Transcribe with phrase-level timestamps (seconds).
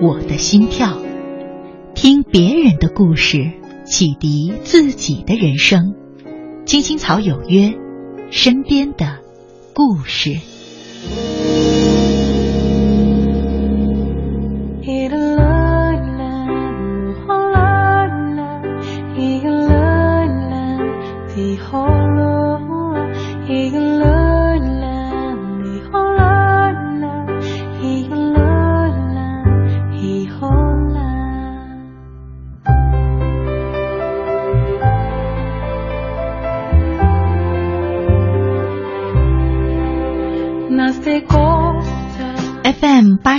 [0.00, 0.98] 我的心跳，
[1.94, 3.52] 听别人的故事，
[3.86, 5.94] 启迪自己的人生。
[6.66, 7.74] 青青草有约，
[8.30, 9.20] 身边的
[9.74, 10.38] 故事。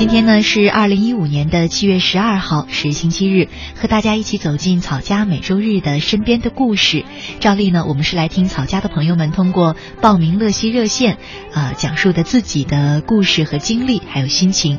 [0.00, 7.04] 今天呢是二零一五年的七月十二号，是星期日，和大家一起走进草家每周日的身边的故事。
[7.38, 11.18] 照例呢，我们是来听草家的朋友们通过报名乐西热线，
[11.52, 14.78] 啊，讲述的自己的故事和经历，还有心情。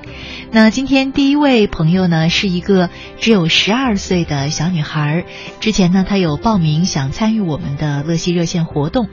[0.49, 5.25] 那今天第一位朋友呢，是一个只有十二岁的小女孩，
[5.59, 9.07] 之前呢，她有报名想参与我们的乐西热线活动。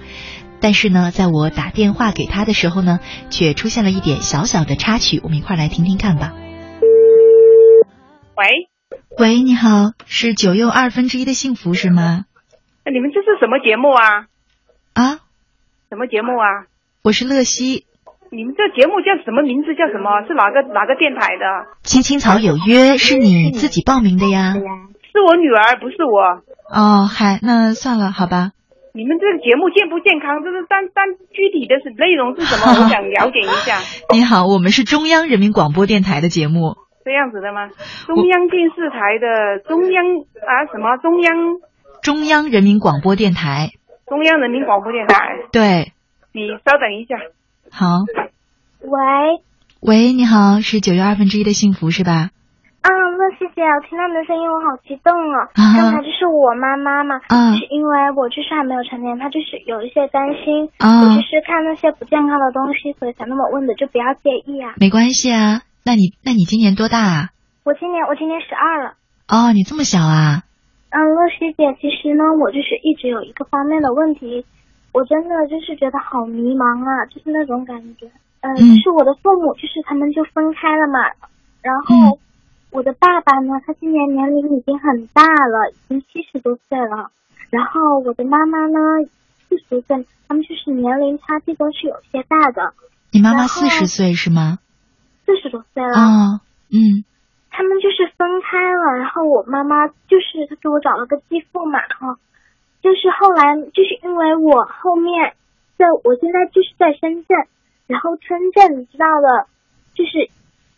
[0.61, 6.33] 但是呢，在我打电话给他的时候呢，却出现了一点小小的插曲，我们一块来听听看吧。
[8.37, 8.69] 喂，
[9.19, 12.25] 喂，你好，是九又二分之一的幸福是吗？
[12.85, 14.27] 你们这是什么节目啊？
[14.95, 15.21] 啊？
[15.91, 16.67] 什么节目啊？
[17.03, 17.85] 我是乐西。
[18.31, 19.75] 你们这节目叫什么名字？
[19.75, 20.27] 叫什么？
[20.27, 21.79] 是哪个哪个电台的？
[21.83, 24.53] 青青草有约是你自己报名的呀？
[24.53, 26.43] 是我女儿，不是我。
[26.71, 28.53] 哦，嗨，那算了，好吧。
[28.95, 30.43] 你们这个节目健不健康？
[30.43, 32.73] 这是但但具体的是内容是什么？
[32.85, 33.79] 我想了解一下。
[34.13, 36.77] 你好，我们是中央人民广播电台的节目。
[37.05, 37.69] 这样子的吗？
[38.07, 40.05] 中央电视台的中央
[40.45, 41.35] 啊什么中央？
[42.03, 43.71] 中央人民广播电台。
[44.07, 45.17] 中央人民广播电台。
[45.53, 45.93] 对。
[46.33, 47.17] 你稍等一下。
[47.71, 47.87] 好。
[48.81, 49.43] 喂。
[49.81, 52.31] 喂，你好，是九月二分之一的幸福是吧？
[52.89, 52.91] 啊，
[53.21, 55.45] 乐西姐，我听到你的声音，我好激动哦！
[55.53, 57.21] 刚才就是我妈妈嘛，
[57.53, 64.73] 是因为我就是还没有成年，她就是有一些担心，我就是看那些不健康的东西，所以才那么问的，就不要介意啊。
[64.81, 67.29] 没关系啊，那你那你今年多大啊？
[67.69, 68.97] 我今年我今年十二了。
[69.29, 70.49] 哦，你这么小啊？
[70.89, 74.47] 嗯，乐西姐，其实呢，我就是一直有一个方面的问题，
[74.97, 78.09] 我真的就是觉得好迷茫啊，就是那种感觉。
[78.41, 81.05] 嗯，就是我的父母，就是他们就分开了嘛，
[81.61, 82.17] 然后。
[82.71, 87.11] 我的爸爸呢，他今年年龄已经很大了，已经七十多岁了。
[87.51, 88.79] 然后我的妈妈呢，
[89.49, 92.75] 四十岁，他们就是年龄差距都是有些大的。
[93.11, 94.59] 你妈妈四十岁是吗？
[95.25, 95.95] 四十多岁了。
[95.95, 96.41] 哦，
[96.71, 97.05] 嗯。
[97.51, 102.19] 他们就是分开了，然后我妈妈就是她给我找了个继父嘛，哈，
[102.83, 105.33] 就是后来就是因为我后面
[105.79, 107.37] 在我现在就是在深圳，
[107.87, 109.47] 然后深圳你知道的，
[109.95, 110.31] 就是。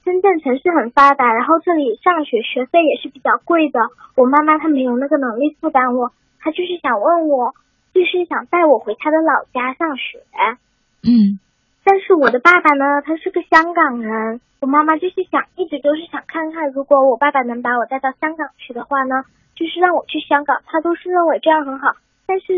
[0.05, 3.78] 深圳城市很发达，然后这里上学学费也是比较贵的。
[4.16, 7.55] 我妈妈她没有那个能力负担我，她就是想问我，
[7.93, 10.19] 就是想带我回她的老家上学。
[11.05, 11.39] 嗯，
[11.84, 21.92] 但是我的爸爸呢，他是个香港人，我妈妈就是想一直都是想看看，如果我爸爸能把我带到香港去的话呢，就是让我去香港，他都是认为这样很好。
[22.27, 22.53] 但是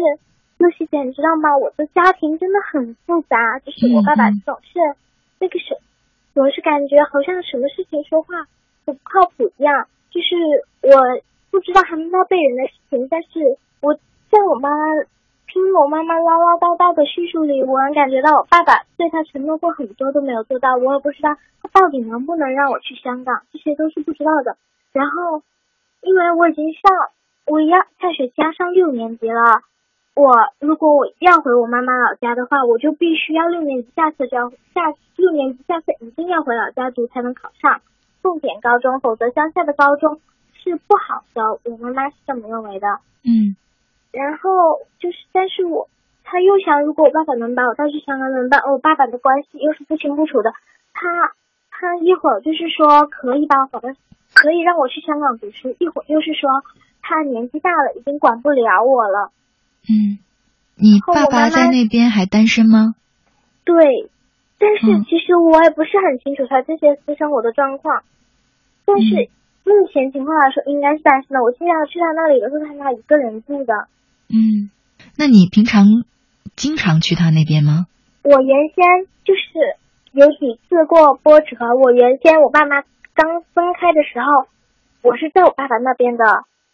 [0.59, 1.57] 露西姐，你知道吗？
[1.59, 4.79] 我的家庭真的很复杂，就是我爸爸总是
[5.39, 5.77] 那个什。
[6.35, 8.47] 总是感觉好像什么事情说话
[8.85, 10.35] 都不靠谱一样，就是
[10.83, 11.21] 我
[11.51, 13.95] 不知道他们那辈人的事情，但是我
[14.31, 14.71] 在我妈
[15.47, 24.57] 听我妈妈唠唠叨叨的叙述里，我能感觉到我爸爸对他承诺过很多都没有做到，我也不知道他到底能不能让我去香港，这些都是不知道的。
[24.93, 25.43] 然后，
[26.01, 26.81] 因为我已经上
[27.47, 29.63] 我要下学加上六年级了。
[30.15, 30.31] 我
[30.61, 37.81] 如果我要回我妈妈老家的话，我就必须要六年级下册就要下六年级下册一定要回老家读才能考上
[38.23, 40.21] 重点高中，否则乡下的高中
[40.53, 41.59] 是不好的。
[41.65, 42.87] 我妈妈是这么认为的。
[43.25, 43.57] 嗯，
[44.13, 44.51] 然后
[44.99, 45.89] 就是，但是我
[46.25, 48.61] 他又想，如果我爸爸能把我带去香港怎么办？
[48.71, 50.53] 我爸爸的关系又是不清不楚的。
[50.93, 51.33] 他
[51.71, 53.97] 他一会儿就是说可以把我的
[54.35, 56.51] 可以让我去香港读书，一会儿又是说
[57.01, 59.31] 他年纪大了，已经管不了我了。
[59.89, 60.19] 嗯，
[60.77, 62.95] 你爸爸在那边还单身吗？
[63.65, 64.11] 对，
[64.59, 68.03] 但是嗯其实我也不是很清楚他这些私生活的状况，
[68.85, 69.29] 但是嗯
[69.65, 71.43] 目前情况来说应该是单身的。
[71.43, 73.87] 我现在要去他那里都是他那一个人住的。
[74.29, 74.71] 嗯，
[75.17, 76.05] 那你平常
[76.57, 77.87] 经常去他那边吗？
[78.23, 79.77] 我原先就是
[80.13, 81.57] 有几次过波折。
[81.83, 82.83] 我原先我爸妈
[83.15, 84.47] 刚分开的时候，
[85.03, 86.25] 我是在我爸爸那边的，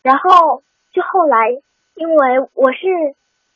[0.02, 0.62] 然后
[0.92, 1.56] 就后来
[1.98, 2.86] 因为我是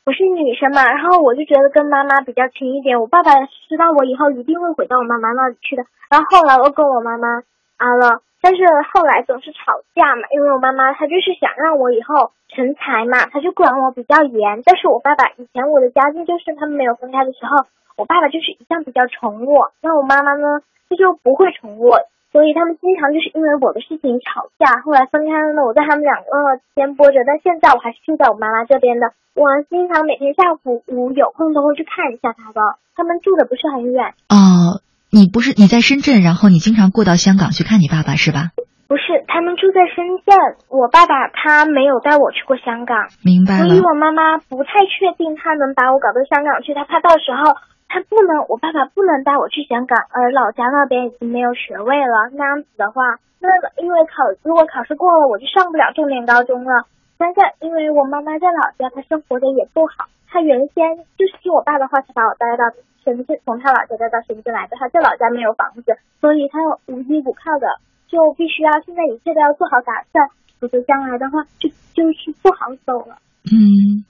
[0.05, 2.99] 我是女生嘛，然后我就觉得跟妈妈比较亲一点。
[2.99, 3.31] 我爸爸
[3.69, 7.41] 知道我以后一定会回到我妈妈那里去的，然后后来我跟我妈妈
[7.77, 8.63] 啊了，但是
[8.93, 14.61] 后来总是吵架嘛，因为我妈妈她就是想让我以后成才嘛，她就管我比较严。
[14.65, 21.99] 但是我爸爸以前我的家境就是他们没有分开的时候，我爸爸就是一向比较宠我，那我妈妈呢，她就不会宠我，
[22.31, 24.81] 所以他们经常就是因为我的事情吵架。
[24.81, 29.13] 后来分开了呢，我在他们两个之间波折，但现在我还是住在我妈妈这边的。
[29.33, 32.61] 我经常每天下午午有空都会去看一下他的，
[32.95, 34.13] 他们住的不是很远。
[34.29, 38.53] 哦，你不是你在深圳，然后你经常过到香港去看你爸爸是吧？
[38.85, 40.37] 不是，他们住在深圳。
[40.69, 43.81] 我爸爸他没有带我去过香港，明白所以。
[43.81, 47.57] 我妈妈不太确定他能把我搞到香港去，他怕到时候
[47.93, 52.33] 他不能，我爸爸不能带我去香港，而老家那边已经没有学位了。
[52.33, 53.45] 那样子的话，那
[53.77, 56.89] 因为考如果考试过了，我就上不了重点高中了。
[57.21, 62.65] 但是因为我妈妈在老家，她生活的也不好，她原先就是听我爸的话才把我带到
[63.05, 64.73] 深圳，从她老家带到深圳来的。
[64.73, 66.57] 她在老家没有房子，所以她
[66.89, 67.77] 无依无靠的，
[68.09, 73.21] 就必须要现在一切都要做好打算，否则将来的话就就是不好走了。
[73.45, 74.01] 嗯，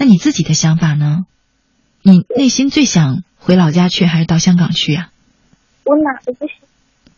[0.00, 1.28] 那你自己的想法呢？
[2.06, 5.10] 你内心最想回老家去，还是到香港去呀、
[5.84, 6.52] 我哪都不喜。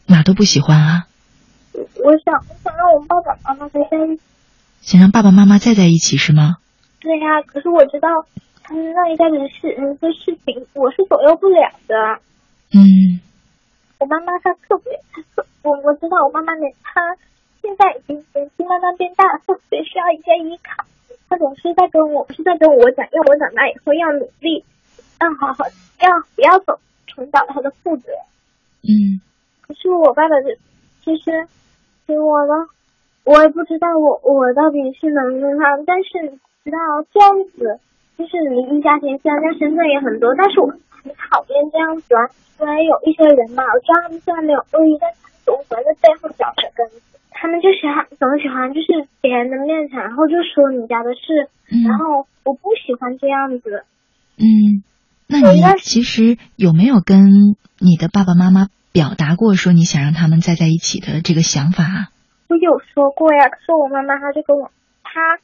[0.07, 1.05] 哪都不喜欢啊，
[1.77, 4.23] 我想，我想让我爸爸妈妈再在一起。
[4.81, 6.57] 想让爸爸妈妈再在一起是吗？
[7.01, 8.09] 对呀、可是我知道
[8.63, 11.95] 他们那一代人事人的事情，我是左右不了的。
[12.73, 13.21] 嗯
[13.99, 16.97] 我妈妈她特别，她特我我知道我妈妈年她
[17.61, 20.89] 现在已经年纪慢慢变大，特别需要一些依靠。
[21.29, 24.65] 她总是在跟我，是在跟我讲，要我长大以后要努力，
[25.21, 25.65] 要好好，
[26.01, 28.11] 要不要走重蹈他的覆辙。
[28.83, 29.21] 嗯。
[29.63, 30.49] 可是我爸爸就，
[31.05, 31.47] 其实
[32.07, 32.69] 给我了，
[33.25, 36.31] 我也不知道我我到底是能不能让，但是你
[36.65, 36.79] 知道
[37.13, 37.79] 这样子，
[38.17, 42.25] 就是离异家庭虽然在深圳也很多，但是我很讨厌这样子啊，
[42.61, 51.85] 因为有一些人嘛，我知道他们虽然没有恶意，但是他们总喜欢在背后嚼舌根子，他们就喜欢总喜欢就是别人的面前，然后就说你家的事，嗯。
[51.85, 53.85] 然后我不喜欢这样子。
[54.39, 54.83] 嗯，
[55.29, 62.09] 那你其实有没有跟你的爸爸妈妈表达过说你想让他们再在一起的这个想法啊？
[62.49, 64.71] 我有说过呀，可是我妈妈她就跟我，
[65.05, 65.39] 她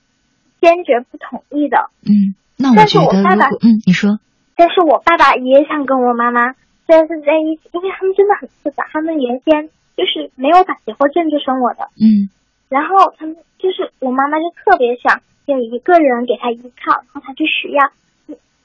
[0.61, 1.91] 坚决不同意的。
[2.03, 4.19] 嗯，那我觉得我爸爸如果嗯，你说
[4.57, 6.55] 但是我爸爸也想跟我妈妈
[6.87, 12.33] 虽然是在一起，因为他们真的很复杂，他们原先就是没有把结婚证就生我的，嗯
[12.73, 17.93] 然后他们就是我妈妈就特别想有一个人给她依靠，然后她就需要，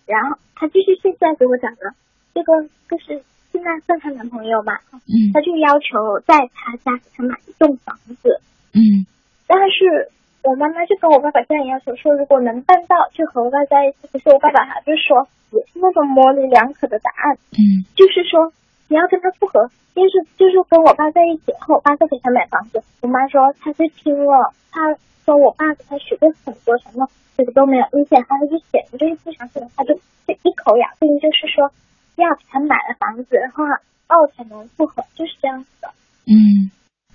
[0.10, 1.94] 然后他就是现在给我讲的
[2.34, 3.22] 这个就是
[3.54, 4.74] 现在算她男朋友嘛，
[5.06, 5.30] 嗯。
[5.34, 8.42] 她就要求在她家给她买一栋房子，
[8.74, 9.06] 嗯。
[9.46, 10.10] 但是
[10.42, 14.08] 我妈妈就跟我爸爸这样要求说，如果能办到就和我爸在一起。
[14.12, 17.86] 可是我爸爸他就说也是那种模棱两可的答案，嗯。
[17.96, 18.52] 就是说
[18.90, 22.82] 你要跟他复合，就是就是跟我爸在一起后，我爸再给他买房子。
[23.02, 24.82] 我妈说她是听了，她
[25.24, 29.94] 说我爸给他许过很多承诺，这个都没有兑现，她就显得就是不相信，她就
[30.26, 31.72] 就一口咬定就是说
[32.18, 33.64] 要给他买了房子，然后
[34.10, 35.94] 哦才能复合，就是这样子的。
[36.26, 36.72] 嗯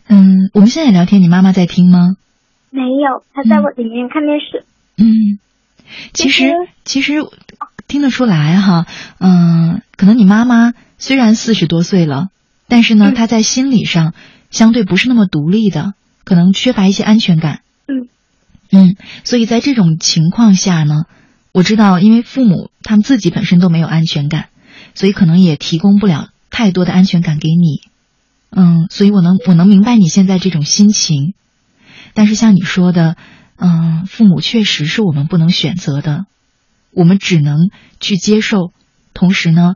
[0.09, 2.17] 嗯，我们现在聊天，你妈妈在听吗？
[2.71, 4.65] 没有，她在我里面看电视。
[4.97, 5.39] 嗯，
[6.13, 6.53] 其实
[6.85, 7.15] 其实
[7.89, 8.87] 听得出来哈，
[9.19, 10.73] 嗯，可能你妈妈
[11.05, 12.29] 虽然四十多岁了，
[12.67, 14.15] 但是呢，嗯她在心理上
[14.51, 15.93] 相对不是那么独立的，
[16.25, 17.61] 可能缺乏一些安全感。
[17.87, 18.09] 嗯
[18.73, 21.05] 嗯，所以在这种情况下呢，
[21.53, 24.47] 我知道，因为父母他们自己本身都没有安全感，
[24.95, 27.83] 所以可能也提供不了太多的安全感给你。
[28.49, 31.35] 嗯，所以我能我能明白你现在这种心情，
[32.15, 33.19] 但是像你说的，
[33.57, 36.25] 嗯，父母确实是我们不能选择的，
[36.93, 37.69] 我们只能
[38.01, 38.73] 去接受。
[39.13, 39.75] 同时呢，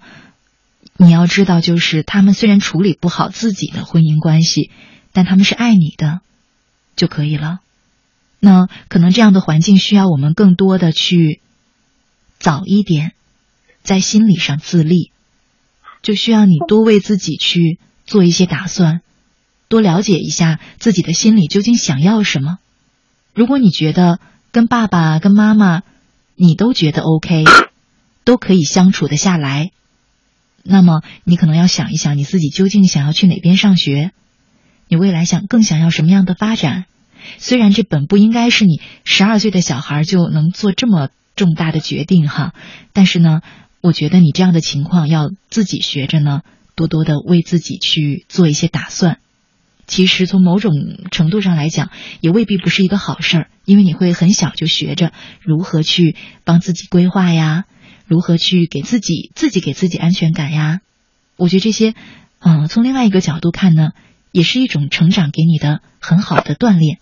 [1.00, 4.72] 你要知道，就是他们虽然处理不好自己的婚姻关系，
[5.12, 6.20] 但他们是爱你的，
[6.96, 7.60] 就可以了。
[8.40, 11.40] 那可能这样的环境需要我们更多的去
[12.40, 13.12] 早一点
[13.84, 15.12] 在心理上自立，
[16.02, 19.00] 就需要你多为自己去做一些打算，
[19.68, 22.58] 多了解一下自己的心里究竟想要什么。
[23.34, 24.18] 如果你觉得
[24.50, 25.82] 跟爸爸、跟妈妈
[26.34, 27.44] 你都觉得 OK，
[28.24, 29.70] 都可以相处得下来，
[30.70, 34.12] 那么你可能要想一想，你自己究竟想要去哪边上学，
[34.86, 36.84] 你未来想更想要什么样的发展。
[37.38, 42.52] 虽然这本不应该是你十二岁的小孩就能做这么重大的决定哈，
[42.92, 43.40] 但是呢，
[43.80, 46.42] 我觉得你这样的情况要自己学着呢，
[46.74, 49.18] 多多的为自己去做一些打算。
[49.86, 50.72] 其实从某种
[51.10, 57.64] 程度上来讲，也未必不是一个好事儿，因为你会很小就学着如何去帮自己规划呀，
[58.08, 60.80] 如何去给自己自己给自己安全感呀。
[61.36, 61.94] 我觉得这些，
[62.40, 63.92] 嗯，从另外一个角度看呢，
[64.32, 66.98] 也是一种成长给你的很好的锻炼。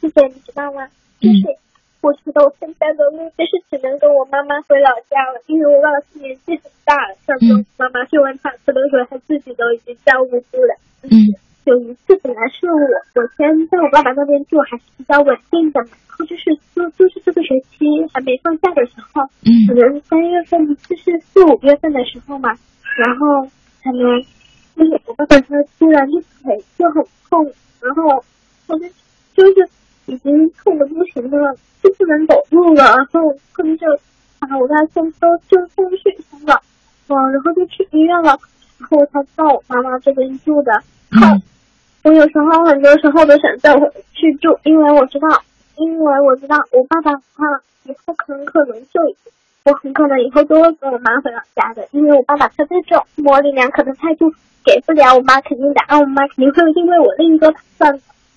[0.00, 0.86] 谢谢，你知道吗？
[1.18, 1.40] 就是
[2.02, 10.76] 我觉得我现在的路就是只能跟我妈妈回老家了，因为我老师年纪很大了，上次妈妈去完产科的时候，他自己都已经照顾不了。
[11.08, 11.34] 嗯。
[11.64, 12.78] 有一次本来是我
[13.14, 15.88] 我先在我爸爸那边住，还是比较稳定的嘛。
[16.16, 22.50] 然后就是就就是这个学期还没放假的时候，嗯，可能三月份就是四五月份的时候嘛，
[22.96, 23.42] 然后
[23.82, 24.22] 可能
[24.76, 27.44] 就是我爸爸他突然就腿就很痛，
[27.80, 28.22] 然后
[28.68, 28.86] 我就
[29.34, 29.68] 就是
[30.06, 33.20] 已经痛的不行了，就不能走路了，然后
[33.52, 33.86] 后面就
[34.38, 36.62] 啊我爸先都就送去医院了，
[37.08, 38.38] 嗯，然后就去医院了，
[38.78, 40.72] 然后才到我妈妈这边住的，
[41.10, 41.42] 嗯。
[42.04, 45.26] 我有时候很多时候都想再回去住，因为我知道，
[45.76, 47.44] 因为我知道我爸爸他
[47.84, 49.00] 以后很可能就，
[49.64, 54.30] 我很可能以后都会跟我妈回老家的，因为我爸爸他这种模棱两可的态度
[54.62, 57.94] 给不了我妈肯定的，啊，我妈肯定会因为我另一个打算，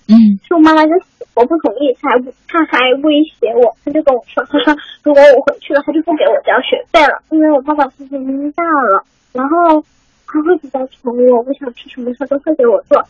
[0.08, 0.16] 嗯，
[0.48, 9.84] 是我妈妈就死活不同意，他还他还威胁我，他就跟我说，他说如果我回去了，他就不给我交学费了，因为我爸爸年龄大了，然后
[10.26, 13.04] 他会比较宠我，我想吃什么他都会给我做。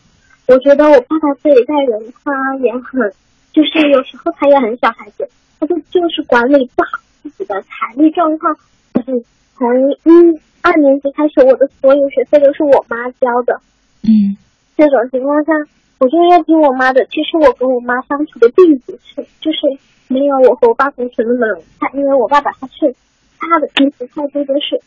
[0.49, 3.13] 我觉得我爸爸这一代人，他也很，
[3.53, 5.29] 就是有时候他也很小孩子，
[5.59, 8.51] 他就就是管理不好自己的财力状况。
[8.95, 9.23] 就是
[9.55, 13.61] 从一二年级开始，我的所有学费都是我妈交的。
[14.01, 14.35] 嗯，
[14.75, 15.53] 这种情况下，
[15.99, 17.05] 我就要听我妈的。
[17.05, 19.59] 其实我跟我妈相处的并不是，就是
[20.07, 22.95] 没有我和我爸同学那么融洽，因为我爸爸他是
[23.37, 24.81] 他的意思态度就是，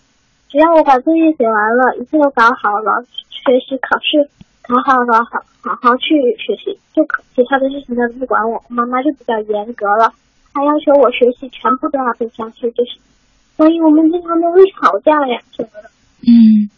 [0.49, 4.29] 只要我把作业写完了，一切都搞好了，学习考试。
[4.69, 8.63] 好好好好好好去学习就可，其他的事情他都不管我。
[8.69, 10.13] 妈妈就比较严格了，
[10.55, 12.99] 她要求我学习全部都要背下去，就是，
[13.57, 15.91] 所以我们经常都会吵架呀什么的。
[16.23, 16.71] 嗯，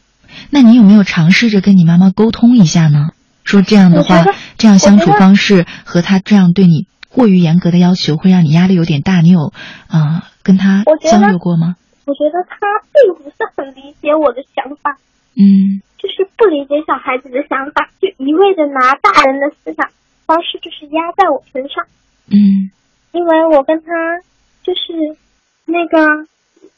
[0.50, 3.10] 那你有没有尝试着跟你妈妈沟通一下呢？
[3.44, 4.24] 说这样的话，
[4.56, 9.20] 这样相处方式和他这样对你过于严格的要求，会让你压力有点大。
[9.20, 9.52] 你有
[9.88, 11.76] 啊跟他交流过吗？
[12.06, 12.56] 我觉得他
[12.92, 14.96] 并不是很理解我的想法。
[15.36, 15.82] 嗯。
[16.04, 19.88] 就是不理解小孩子的想法，就一味的拿大人的思想
[20.26, 21.82] 方式，就是压在我身上。
[22.28, 22.68] 嗯，
[23.12, 24.20] 因为我跟他
[24.62, 25.16] 就是
[25.64, 26.28] 那个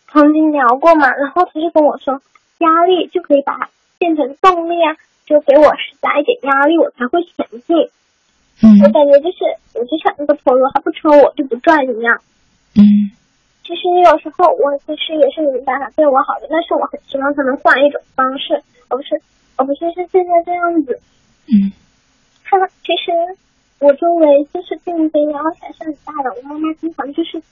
[0.07, 2.23] 曾经聊过嘛，然后他就跟我说，
[2.59, 3.69] 压力就可以把它
[3.99, 4.95] 变成动力啊，
[5.27, 7.77] 就给我施加一点压力，我才会前进。
[8.63, 9.39] 嗯，我感觉就是
[9.75, 12.21] 我就像那个陀螺，它不抽我就不转一样。
[12.77, 13.11] 嗯。
[13.67, 18.55] 其实有时候我其实也是明白他对我好的，但是我很希望他能换一种方式，
[18.87, 19.21] 而不是
[19.57, 21.01] 而不是是现在这样子。
[21.51, 21.73] 嗯，
[22.45, 22.57] 他
[22.87, 23.11] 其实
[23.81, 26.31] 我周围就是竞争然后还是很大的。
[26.37, 27.43] 我妈妈经常就是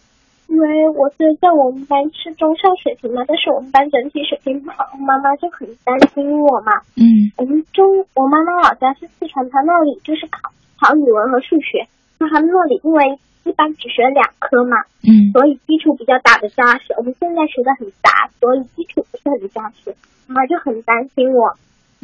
[0.46, 6.72] 因为我是在我们班是中上水平嘛，但是我们班整体水平不好，我妈妈就很担心我嘛。
[6.94, 7.02] 嗯，
[7.38, 11.86] 我们中我妈妈老家是四川，她那里就是考考语文和数学，
[12.18, 13.18] 那他们那里因为。
[13.44, 16.96] 一般只学两科嘛，嗯，所以基础比较打的扎实。
[16.96, 19.94] 我们现在学的很杂，所以基础不是很扎实，
[20.26, 21.52] 妈妈就很担心我，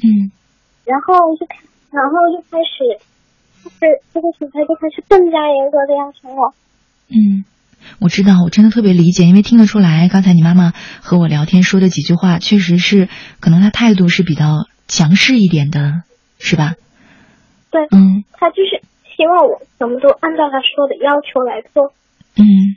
[0.04, 0.28] 嗯，
[0.84, 1.56] 然后就开，
[1.96, 3.00] 然后就开始，
[3.64, 3.80] 就是
[4.12, 6.52] 这个学校就开始更加严格的要求我。
[7.08, 7.46] 嗯，
[8.00, 13.08] 我知道，我真的特别理解，因为听得出来，刚才你妈妈和我聊天说的几句话，确实是，
[13.40, 16.02] 可能她态度是比较强势一点的，
[16.38, 16.74] 是吧？
[17.70, 18.84] 对，嗯，她就是。
[19.20, 21.92] 希望我什么都按照他说的要求来做。
[22.36, 22.76] 嗯，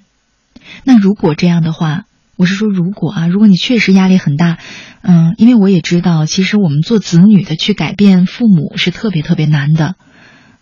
[0.84, 2.04] 那如果这样的话，
[2.36, 4.58] 我是说如果啊，如果你确实压力很大，
[5.04, 9.96] 嗯，因为我也知道，其实我们做子女的去改变父母是特别特别难的，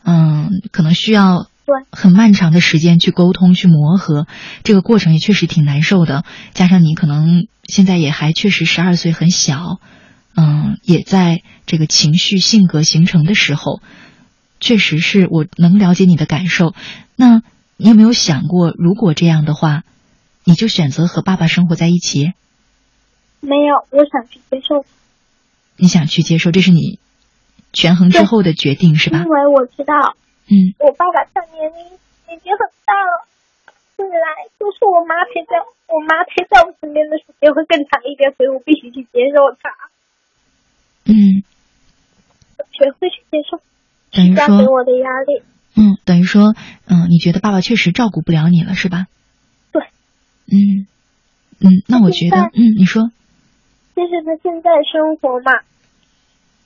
[0.03, 1.47] 嗯，可能需要
[1.91, 4.27] 很漫长的时间去沟通去磨合，
[4.63, 6.23] 这个过程也确实挺难受的。
[6.53, 9.79] 加上你可能现在也还确实十二岁很小，
[10.35, 13.81] 嗯，也在这个情绪性格形成的时候。
[14.61, 16.73] 确实是我能了解你的感受，
[17.17, 17.41] 那
[17.75, 19.83] 你有没有想过，如果这样的话，
[20.45, 22.31] 你就选择和爸爸生活在一起？
[23.41, 24.85] 没有，我想去接受。
[25.77, 26.99] 你想去接受，这是你
[27.73, 29.17] 权衡之后的决定，是吧？
[29.17, 30.15] 因为我知道，
[30.45, 31.81] 嗯，我爸爸他年龄
[32.29, 33.25] 已经很大了，
[33.97, 35.57] 未来就是我妈陪在
[35.89, 39.73] 我妈陪在我身边的时间会更长一点，所以我必须去接受他。
[41.05, 41.41] 嗯，
[42.77, 43.57] 学会去接受
[44.11, 45.43] 等于说给我的压力。
[45.75, 46.53] 嗯，等于说，
[46.87, 49.07] 嗯，你觉得爸爸确实照顾不了你了，是吧？
[49.71, 49.81] 对。
[50.51, 50.85] 嗯
[51.61, 53.09] 嗯，那我觉得，嗯，你说，
[53.95, 55.51] 就是他现在生活嘛，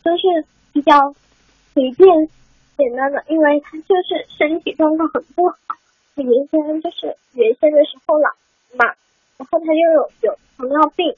[0.03, 1.13] 都是比较
[1.73, 2.07] 随便
[2.77, 5.55] 简单的，因为他就是身体状况很不好。
[6.15, 8.29] 他原先就是原先的时候老
[8.79, 8.95] 嘛，
[9.37, 11.13] 然后他又有有糖尿病、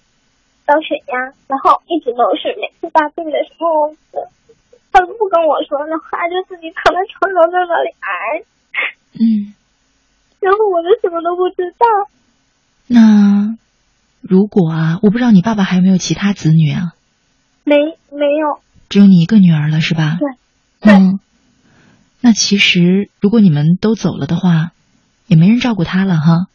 [0.66, 3.94] 高血压，然后一直都是每次发病的时候，
[4.98, 8.42] 他都不跟我说的话，就自己躺在床上在那里挨，
[9.13, 9.54] 嗯，
[10.39, 11.86] 然后我就什么都不知道。
[12.88, 13.56] 那
[14.22, 16.94] 如果啊，我不知道你爸爸还有没有其他子女啊？
[17.63, 17.75] 没
[18.10, 20.18] 没有，只有你一个女儿了，是吧？
[20.20, 20.27] 对
[20.82, 21.20] 对嗯，
[22.22, 24.72] 那其实如果你们都走了的话，
[25.27, 26.48] 也没人照顾他了哈。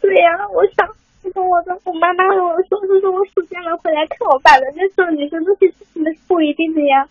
[0.00, 0.88] 对呀、我想，
[1.22, 7.06] 如果我的我妈妈跟我说，就是我暑假能回来看我爸的，那时候你说这些事情是不一定的呀。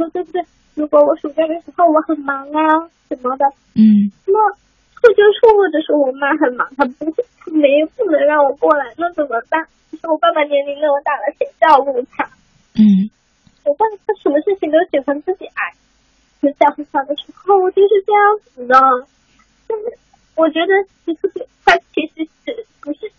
[0.00, 0.40] 说对不对？
[0.74, 3.44] 如果我暑假的时候我很忙啊什么的，
[3.76, 4.32] 嗯那
[4.96, 9.60] 或者说或者说我妈很忙，她不会，她没不能让我过来，那怎么办？
[9.92, 12.24] 就是我爸爸年龄那么大了，谁照顾他？
[12.80, 13.10] 嗯
[13.64, 15.74] 我爸他什么事情都喜欢自己挨。
[16.40, 18.22] 就在很小的时候，我就是这样
[18.54, 18.74] 子的。
[19.68, 19.98] 但是
[20.34, 20.72] 我觉得
[21.04, 23.10] 其实他其实是不是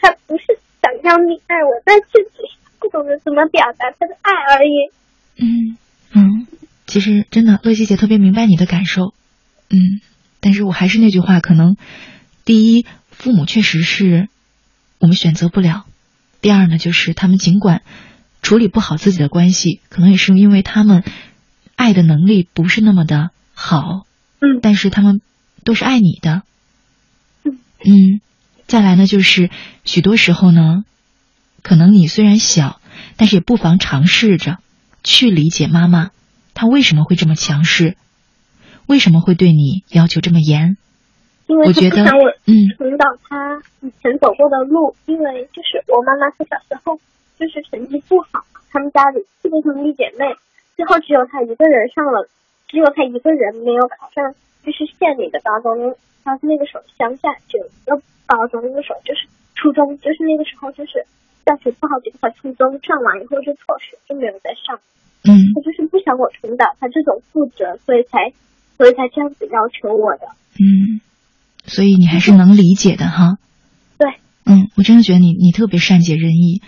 [0.00, 4.90] 他不是想要你爱我，但是只是不懂得怎么表达他的爱而已。
[5.36, 5.76] 嗯
[6.12, 6.46] 嗯，
[6.86, 9.14] 其实真的，乐西姐特别明白你的感受。
[9.70, 10.00] 嗯，
[10.40, 11.76] 但是我还是那句话，可能
[12.44, 14.28] 第一，父母确实是
[14.98, 15.84] 我们选择不了；
[16.40, 17.82] 第二呢，就是他们尽管
[18.42, 21.02] 处理不好自己的关系，可能也是因为他们
[21.76, 24.06] 爱的能力不是那么的好，
[24.40, 25.20] 嗯但是他们
[25.64, 26.42] 都是爱你的。
[27.44, 28.20] 嗯嗯，
[28.66, 29.50] 再来呢，就是
[29.84, 30.84] 许多时候呢，
[31.62, 32.80] 可能你虽然小，
[33.16, 34.58] 但是也不妨尝试着
[35.02, 36.10] 去理解妈妈，
[36.54, 37.96] 她为什么会这么强势，
[38.86, 40.76] 为什么会对你要求这么严。
[41.46, 42.02] 因为我觉得
[42.46, 46.98] 嗯重蹈他以前走过的路，因为就是我妈妈她小时候
[47.38, 50.24] 就是成绩不好，他们家里四个兄弟姐妹，
[50.76, 52.28] 最后只有她一个人上了，
[52.68, 54.32] 只有她一个人没有考上，
[54.64, 61.04] 就是县里的高中，她那个时候乡下只有一个高中，那个时候就是初中，就是那个时候就是
[61.44, 64.80] 大学不好，结果她初中上完以后就辍学，就没有再上。
[65.24, 68.34] 嗯他就是不想我重蹈他这种覆辙，所以才
[68.76, 70.34] 所以才这样子要求我的。
[70.58, 70.98] 嗯，
[71.64, 73.38] 所以你还是能理解的哈。
[73.98, 74.10] 对，
[74.44, 76.60] 嗯，我真的觉得你你特别善解人意。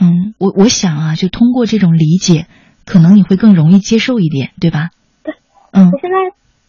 [0.00, 2.48] 嗯，我我想啊，就通过这种理解，
[2.84, 4.90] 可能你会更容易接受一点，对吧？
[5.22, 5.34] 对。
[5.70, 6.16] 嗯我现在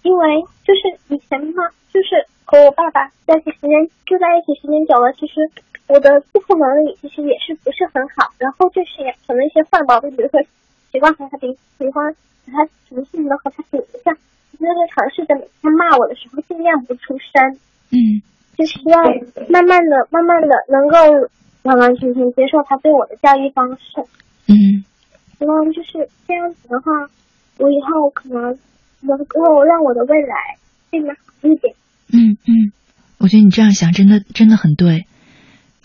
[0.03, 5.49] 因为就是以前嘛，就是和我爸爸在一起时间住在一起时间久了，其实
[5.87, 10.39] 我的自控能力其实也是不是很好，然后就是养成了一些坏毛病，比如说
[10.91, 11.47] 习惯和他比，
[11.77, 14.11] 喜欢和他什么事情都和他比一下，
[14.59, 17.57] 就是尝试着每天骂我的时候尽量不出声，
[17.91, 18.21] 嗯
[18.57, 19.03] 就希望
[19.49, 21.29] 慢慢的、慢慢的能够
[21.63, 24.01] 完完全全接受他对我的教育方式。
[24.47, 24.83] 嗯
[25.37, 26.91] 希望就是这样子的话，
[27.59, 28.57] 我以后可能
[29.01, 30.35] 能够让我的未来
[30.89, 31.75] 变得好一点。
[32.11, 32.73] 嗯嗯，
[33.19, 35.05] 我觉得你这样想真的真的很对。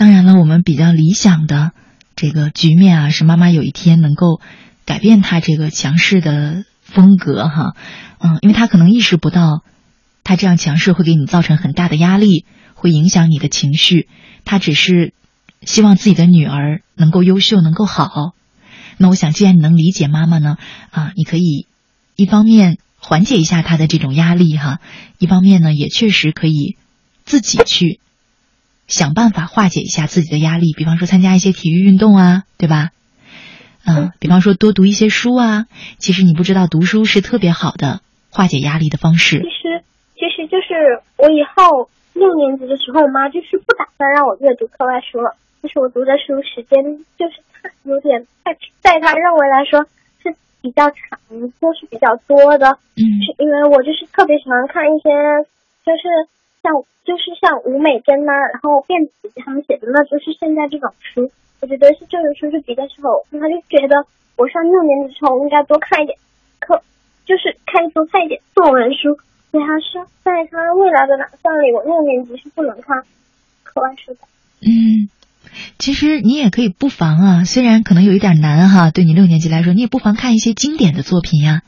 [0.03, 1.71] 当然了，我们比较理想的
[2.17, 4.41] 这个局面啊，是妈妈有一天能够
[4.85, 7.77] 改变她这个强势的风格哈，
[8.19, 9.63] 嗯，因为她可能意识不到，
[10.25, 14.09] 她这样强势会给你造成很大的压力，会影响你的情绪。
[14.45, 15.15] 她只是
[15.63, 18.33] 希望自己的女儿能够优秀，能够好。
[18.97, 20.57] 那我想，既然你能理解妈妈呢，
[20.91, 21.69] 啊，你可以
[22.17, 24.81] 一方面缓解一下她的这种压力哈，
[25.19, 26.77] 一方面呢，也确实可以
[27.25, 28.01] 自己去
[28.93, 32.91] 想办法化解一下自己的压力，比方说参加一些体育运动啊，对吧？
[33.89, 35.65] 嗯、比方说多读一些书啊。
[35.99, 38.01] 其实你不知道，读书是特别好的
[38.31, 39.49] 化解压力的方式其。
[39.49, 39.83] 实，
[40.15, 48.53] 其实就是我以后六年级的时候，我妈就是不打算让我阅读课外书了，就是我读的书时间就是太有点太，
[48.85, 49.89] 在她认为来说
[50.23, 52.79] 是比较长，就是比较多的。
[52.95, 55.11] 嗯是因为我就是特别喜欢看一些，
[55.83, 56.05] 就是
[56.63, 56.73] 像
[57.05, 63.27] 就是像吴美珍呐、然后卞子琪他们写的那就是现在这种书，我觉得是这种书是比较适合我。
[63.31, 66.17] 他就觉得我上六年级的时候，应该多看一点
[66.61, 66.83] 课，
[67.27, 69.19] 就是看多看一点作文书。
[69.51, 73.03] 所以他说，在他未来的打算里，我六年级是不能看
[73.65, 74.21] 课外书的。
[74.63, 75.11] 嗯，
[75.79, 81.61] 其实你也可以不妨啊，虽然可能有一点难哈，对你六年级来说，你也不妨看一些经典的作品呀。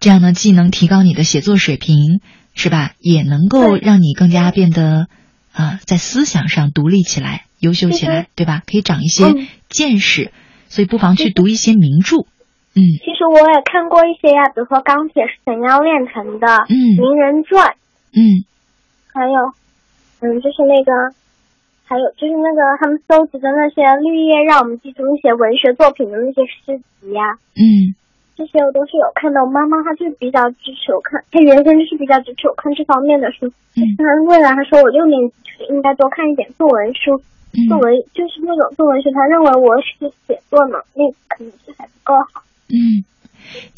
[0.00, 2.20] 这样呢，既能提高你的写作水平，
[2.54, 2.92] 是吧？
[2.98, 5.06] 也能够让你更加变得
[5.52, 8.62] 啊、在思想上独立起来，优秀起来，对吧？
[8.66, 10.32] 可以长一些嗯见识。
[10.68, 12.16] 所以不妨去读一些名著。
[12.74, 17.68] 嗯其实我也看过一些呀，比如说《钢铁是怎样炼成的》嗯名人传》，
[18.16, 18.48] 嗯
[19.12, 19.52] 还有，
[20.24, 21.12] 嗯，就是那个，
[21.84, 27.92] 还有就是那个他们搜集的那些绿叶，让我们记住一些文学作品的那些诗集呀，嗯
[28.42, 29.38] 这些我都是有看的。
[29.38, 33.46] 我妈妈她就是比较支持我看，她原先就是比较支持我看这方面的书。
[33.78, 37.22] 嗯她未来她说我六年级就是应该多看一点作文书，
[37.70, 42.42] 作嗯文就是那种作文书，她认为我是写作能力可能是还不够好。
[42.66, 43.06] 嗯，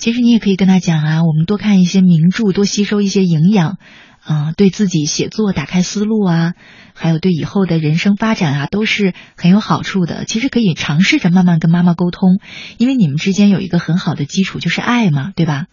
[0.01, 3.77] 其实你也可以跟他讲啊，我们多看一些名著，多吸收一些营养，
[4.25, 6.55] 啊、对自己写作打开思路啊，
[6.95, 10.25] 还有对以后的人生发展啊，都是很有好处的。
[10.25, 12.41] 其实可以尝试着慢慢跟妈妈沟通，
[12.79, 15.67] 因为你们之间有一个很好的基础，就是爱嘛，对吧？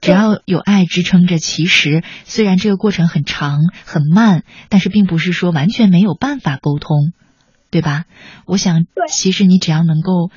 [0.00, 7.12] 只要有爱支撑着，其实虽然这个过程很长很慢，但是并不是说完全没有办法沟通，
[7.70, 8.06] 对吧？
[8.44, 10.32] 我想，其实你只要能够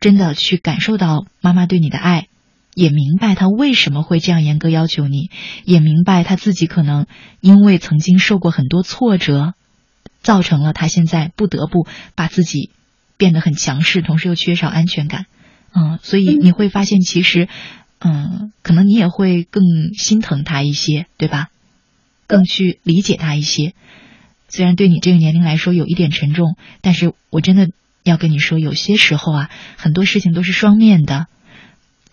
[0.00, 2.26] 真的去感受到妈妈对你的爱，
[2.74, 5.30] 也明白他为什么会这样严格要求你，
[5.64, 7.06] 也明白他自己可能
[7.40, 9.54] 因为曾经受过很多挫折，
[10.22, 12.70] 造成了他现在不得不把自己
[13.16, 15.26] 变得很强势，同时又缺少安全感。
[15.74, 17.48] 嗯，所以你会发现，其实，
[18.00, 19.62] 嗯，可能你也会更
[19.94, 21.48] 心疼他一些，对吧？
[22.26, 23.74] 更去理解他一些。
[24.48, 27.70] 虽然对你这个年龄来说有一点沉重，但是我真的
[28.02, 31.26] 要跟你说，有些时候啊，很多事情都是双面的。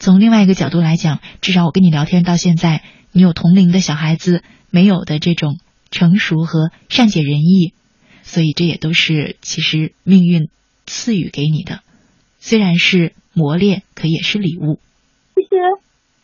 [0.02, 5.60] 从另外一个角度来讲，至少我跟你聊天到现在，你有同龄的小孩子没有的这种
[5.92, 7.76] 成熟和善解人意，
[8.24, 10.50] 所以这也都是其实命运
[10.88, 11.82] 赐予给你的，
[12.40, 14.80] 虽然是磨练，可也是礼物。
[15.36, 15.50] 其实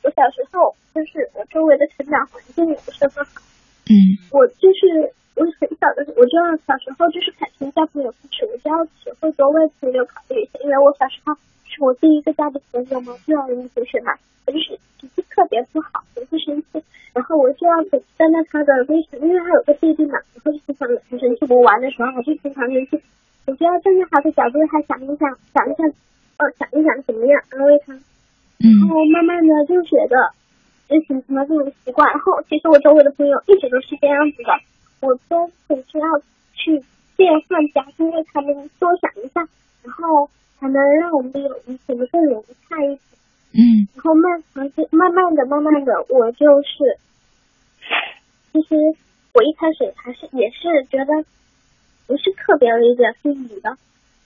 [0.01, 3.43] 我小时候就是我周围的成长环境也不是很好，
[3.85, 3.93] 嗯
[4.31, 11.33] 我就是我很小的时候，我就要小时候就是感情交朋友不迟，我就要学会多为朋友考虑一些，因为我小时候
[11.65, 14.11] 是我第一个交的朋友嘛，幼儿园同学嘛，
[14.45, 16.81] 我就是脾气特别不好，总是生气，
[17.13, 22.99] 然后我就要总站在他的位置，因为他有个弟弟嘛，然后就经常很生气，我玩的时候还是经常生气，
[23.45, 25.85] 我就要站在他的角度，他想一想，想一想，
[26.37, 27.93] 呃，想一想怎么样安慰他。
[27.93, 30.33] 然嗯后慢慢的就觉得，
[30.89, 32.09] 就形成了这种习惯。
[32.09, 34.49] 然后其实我周围的朋友一直都是这样子的，
[34.99, 36.05] 我都总是要
[36.53, 36.83] 去
[37.15, 39.47] 变换家，因为他们多想一下，
[39.83, 40.29] 然后
[40.59, 42.99] 才能让我们的友谊显得更融洽一点。
[43.53, 46.99] 嗯然后慢慢慢慢的慢慢的，我就是，
[48.51, 48.75] 其实
[49.33, 51.25] 我一开始还是也是觉得
[52.05, 53.77] 不是特别理解父母的，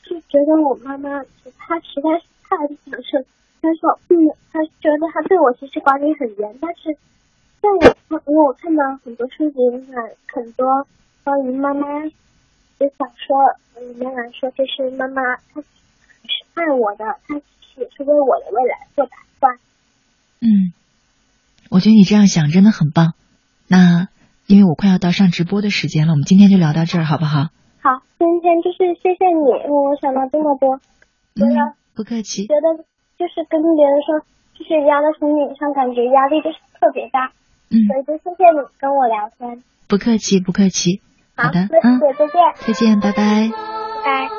[0.04, 1.24] 是觉得我妈妈
[1.58, 2.58] 她实在是太
[2.90, 3.26] 强势。
[3.62, 4.16] 她说，嗯，
[4.52, 6.98] 她觉得她对我其实管理很严，但是
[7.62, 9.96] 在我看，因为我看到很多书籍里面
[10.34, 10.66] 很多
[11.24, 13.38] 关于妈妈的小说
[13.80, 15.22] 里面来说，就是妈妈
[15.54, 19.58] 她是爱我的，她其实也是为我的未来做打算。
[20.42, 20.74] 嗯，
[21.70, 23.14] 我觉得你这样想真的很棒。
[23.68, 24.08] 那
[24.48, 27.54] 因为我快要到上直播的时间了，我们今天就聊到这儿，好不好？
[27.80, 30.76] 好，今天就是谢谢你，因为我想到这么多，
[31.38, 32.48] 嗯对呀，不客气。
[32.48, 32.84] 觉得
[33.18, 34.20] 就是跟别人说，
[34.58, 37.32] 就是压在心理上，感觉压力就是特别大，
[37.72, 39.64] 嗯，所以就谢谢你跟我聊天。
[39.88, 41.02] 不客气，不客气。
[41.36, 42.30] 好，的，那嗯，再见，
[42.68, 43.50] 再见，拜拜。
[44.04, 44.30] 拜拜。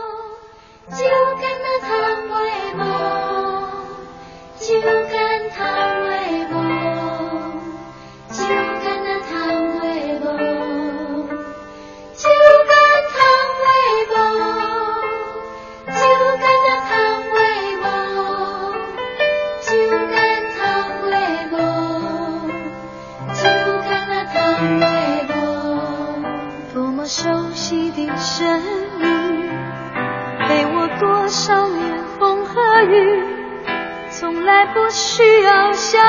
[34.66, 36.00] 不需要想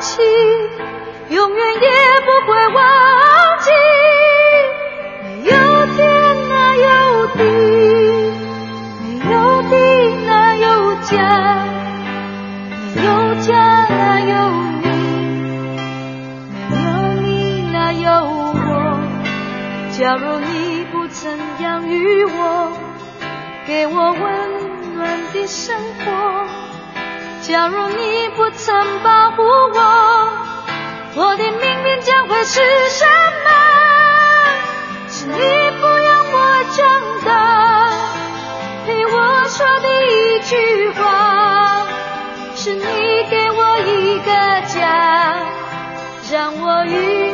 [0.00, 0.22] 起，
[1.30, 1.88] 永远也
[2.24, 2.78] 不会忘
[3.60, 3.70] 记。
[5.22, 5.52] 没有
[5.96, 6.00] 天
[6.48, 6.86] 哪有
[7.28, 7.40] 地，
[9.00, 9.74] 没有地
[10.26, 11.10] 哪有家，
[12.94, 13.10] 没有
[13.40, 13.50] 家
[13.88, 14.32] 哪有
[14.82, 14.86] 你，
[16.70, 16.88] 没有
[17.20, 17.26] 你
[17.72, 18.60] 哪有我。
[19.98, 22.72] 假如你不曾养育我。
[23.64, 26.51] 给我温暖的生活。
[27.52, 30.32] 假如你不曾保护我，
[31.16, 33.04] 我的命运将会是什
[33.44, 33.50] 么？
[35.10, 36.80] 是你抚养我长
[37.26, 37.90] 大，
[38.86, 41.86] 陪我说的一句话，
[42.56, 42.82] 是你
[43.28, 44.32] 给我一个
[44.68, 45.36] 家，
[46.32, 47.31] 让我与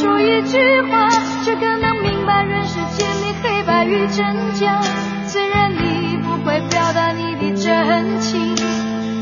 [0.00, 0.56] 说一句
[0.90, 1.10] 话，
[1.44, 4.80] 却更能明白人世间的黑白与真假。
[5.26, 8.56] 虽然你不会表达你的真情，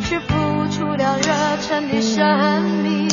[0.04, 3.08] 却付出了热忱的生命。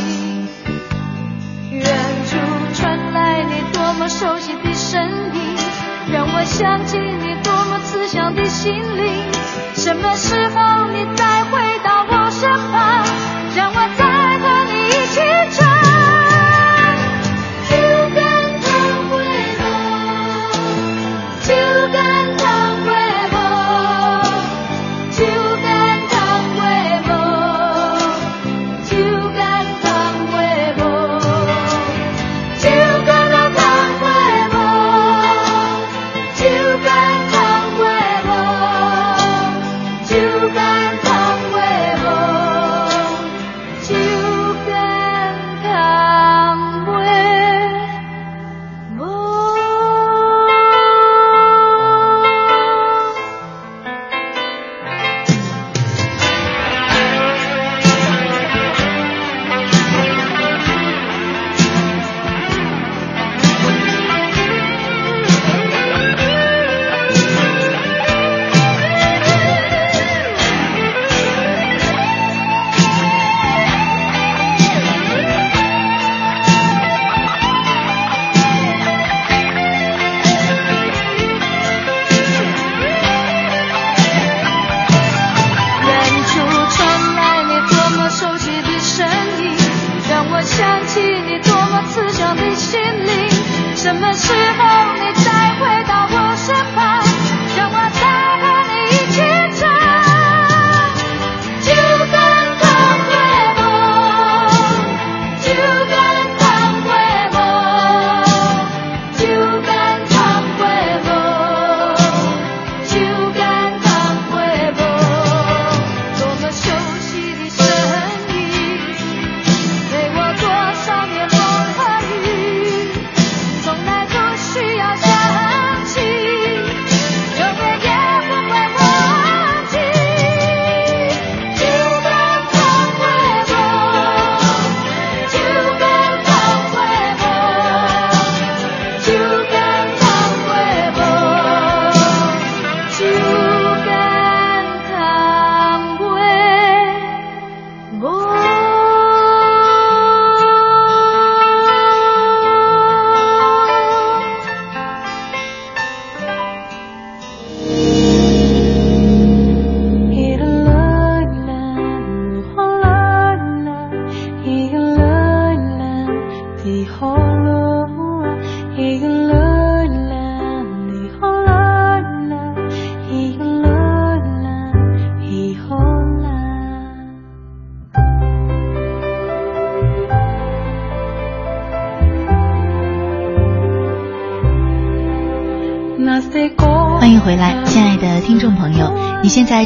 [1.72, 1.84] 远
[2.28, 2.38] 处
[2.76, 5.02] 传来你多么熟悉的声
[5.34, 5.58] 音，
[6.14, 9.12] 让我想起你多么慈祥的心灵。
[9.74, 11.75] 什么时候你再回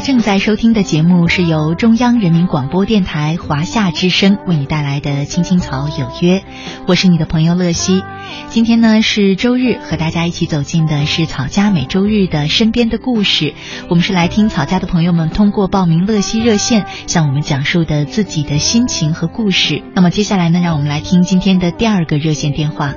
[0.00, 6.38] 正在收听的节目是由中央人民广播电台华夏之声为你带来的《青青草有约》，
[6.86, 8.02] 我是你的朋友乐西。
[8.48, 13.52] 今天呢是周日，和大家一起走进的是草家每周日的身边的故事。
[13.88, 19.82] 我们是来听草家的朋友们通过报名乐西热线向我们讲述的自己的心情和故事。
[19.94, 22.94] 那么接下来呢，让我们来听今天的第二个热线电话。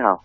[0.00, 0.24] 好，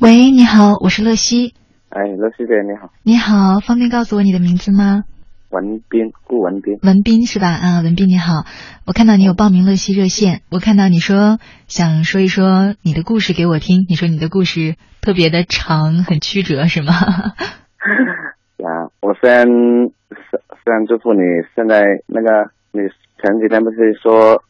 [0.00, 1.54] 喂，你好，我是乐西。
[1.90, 5.04] 哎，乐西姐你好，你好，方便告诉我你的名字吗？
[5.50, 7.48] 文斌，顾文斌，文斌是吧？
[7.48, 8.46] 啊，文斌你好，
[8.86, 16.94] 我看到你有报名乐西热线，我看到你说想说一说你的故事给我听，你说你的故事特别的长，很曲折是吗？
[18.64, 21.20] 啊，我虽然虽虽然祝福你
[21.54, 22.80] 现在那个，你
[23.20, 24.42] 前几天不是说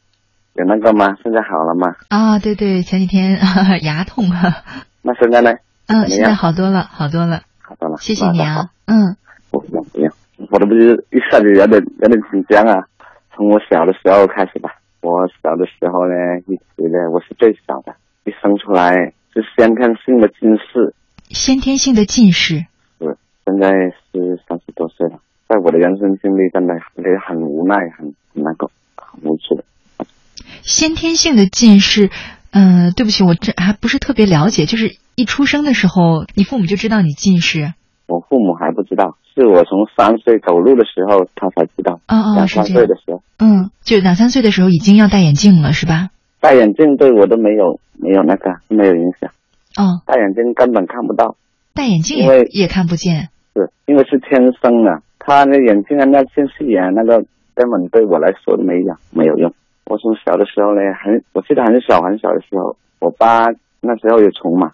[0.54, 1.16] 有那个吗？
[1.22, 1.96] 现在好了吗？
[2.08, 3.38] 啊，对对，前几天
[3.82, 4.24] 牙痛，
[5.02, 5.52] 那现在呢？
[5.86, 9.16] 嗯，现在好多了，好多了，好多了，谢谢你啊，嗯，
[9.50, 10.10] 不不用不用，
[10.50, 12.84] 我都不是一下子有点有点紧张啊。
[13.34, 16.14] 从我小的时候开始吧，我小的时候呢，
[16.46, 20.94] 一直呢我是最小的，一生出来是先天性的近视，
[21.30, 22.66] 先天性的近视，
[23.00, 23.70] 是现在
[24.12, 29.64] 是三十多岁了，在我的人生经历真的也很无奈，很很难过，很无助的。
[30.62, 32.10] 先天性的近视，
[32.50, 37.74] 嗯、对不起，我这还不是特别了解，就是一出生的时候，你父母就知道你近视，
[38.06, 42.00] 我父母还不知道，是我从三岁走路的时候，他才知道。
[42.08, 42.64] 哦哦，两三。
[42.64, 46.10] 岁的时候，嗯，就两三岁的时候已经要戴眼镜了，是吧？
[46.40, 49.30] 戴眼镜对我都没有没有那个没有影响，
[49.76, 51.36] 哦，戴眼镜根本看不到，
[51.74, 53.28] 戴眼镜也也看不见。
[53.54, 59.52] 是因为是天生的，他那眼镜啊那近视眼那个根本对我来说都没用没有用。
[59.84, 63.46] 我从小的时候呢，很我记得很小很小的时候，我爸
[63.80, 64.72] 那时候有虫嘛，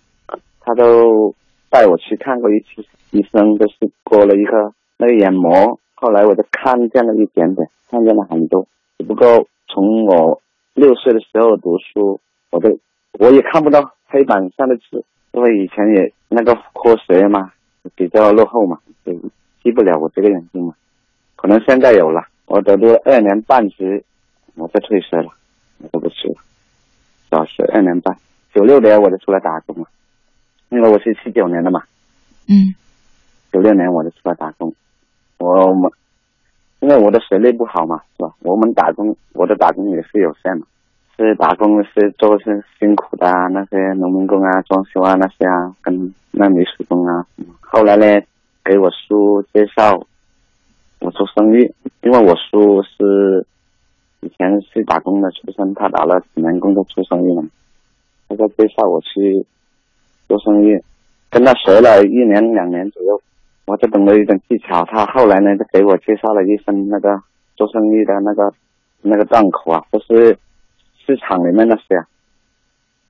[0.61, 1.35] 他都
[1.71, 8.67] 带我去看过一次医生，就是割了一个那个眼膜，后来我就看见了一点点，看见了很多，
[8.99, 10.41] 只不过从我
[10.75, 12.79] 六岁的时候读书，我都
[13.19, 17.53] 我也看不到黑板上的字，因为以前也那个科学嘛
[17.95, 19.13] 比较落后嘛，就
[19.63, 20.75] 记不了我这个眼睛嘛，
[21.35, 24.05] 可能现在有了，我读了二年半时，
[24.59, 25.31] 我就退学了，
[25.79, 26.35] 我就不去了，
[27.31, 28.17] 小学二年半，
[28.53, 29.87] 九六年我就出来打工了，
[30.71, 31.83] 因为我是七九年的嘛，
[32.49, 32.75] 嗯。
[33.51, 34.75] 九六年我就出来打工，
[35.39, 35.91] 我们
[36.81, 38.31] 因为我的学历不好嘛，是吧？
[38.41, 40.67] 我们打工，我的打工也是有限嘛，
[41.17, 47.27] 是打工是做是辛苦的啊，那些农民工啊、装修啊那些啊，跟那泥水工啊。
[47.61, 48.21] 后来呢，
[48.63, 50.07] 给我叔介绍
[50.99, 53.47] 我做生意，因为我叔是
[54.21, 57.43] 以前是打工的出身，他打了几年工就做生意了，
[58.29, 59.47] 他就介绍我去
[60.27, 60.79] 做生意，
[61.31, 63.21] 跟他学了一年两年左右。
[63.67, 64.83] 我就懂了一点技巧。
[64.87, 67.23] 他后来呢，就给我介绍了一份那个
[67.55, 68.51] 做生意的那个
[69.03, 70.39] 那个档口啊，就是
[71.05, 72.09] 市场里面那些啊，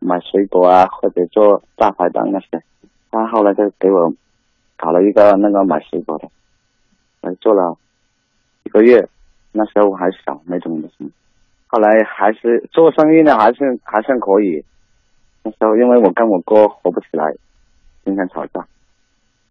[0.00, 2.60] 买水果啊，或者做大排档那些。
[3.10, 4.12] 他后来就给我
[4.76, 6.28] 搞了一个那个买水果的，
[7.20, 7.78] 来做了
[8.64, 9.08] 一个月。
[9.52, 11.10] 那时候我还小，没怎么什么。
[11.66, 14.64] 后来还是做生意呢，还是还算可以。
[15.42, 17.32] 那时候因为我跟我哥合不起来，
[18.04, 18.66] 经常吵架。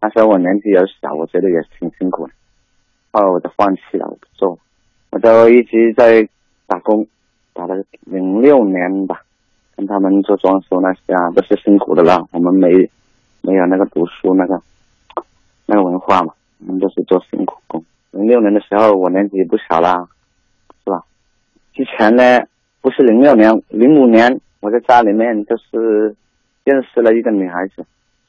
[0.00, 2.32] 那时候我年纪也小，我觉得也挺辛苦的，
[3.12, 4.58] 后来我就放弃了，我不做，
[5.10, 6.28] 我就一直在
[6.66, 7.06] 打工，
[7.52, 9.22] 打了零六年吧，
[9.76, 12.24] 跟他们做装修那些啊，都是辛苦的啦。
[12.30, 12.90] 我们没
[13.42, 14.62] 没有那个读书那个
[15.66, 17.84] 那个文化嘛，我们都是做辛苦工。
[18.10, 20.08] 零六年的时候，我年纪也不小啦，
[20.84, 21.02] 是吧？
[21.74, 22.42] 之前呢，
[22.80, 26.16] 不是零六年，零五年我在家里面就是
[26.64, 27.84] 认识了一个女孩子，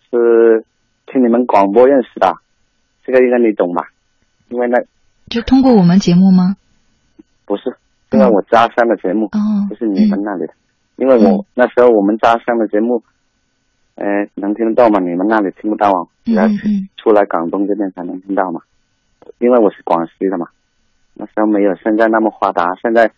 [0.09, 0.65] 是。
[1.11, 2.35] 听你们广播认识的，
[3.03, 3.81] 这个应该你懂吧？
[4.49, 4.77] 因为那
[5.27, 6.55] 就通过我们节目吗？
[7.47, 7.75] 不是，
[8.11, 9.39] 因为我家乡的节目，哦，
[9.71, 10.53] 就是你们那里的。
[10.97, 13.01] 因为我、嗯那时候我们家乡的节目，
[13.95, 14.99] 呃，能听得到吗？
[14.99, 16.05] 你们那里听不到啊？
[16.25, 16.47] 要
[16.97, 18.61] 出来广东这边才能听到嘛。
[19.39, 20.47] 因为我是广西的嘛，
[21.13, 23.11] 那时候没有现在那么发达，现在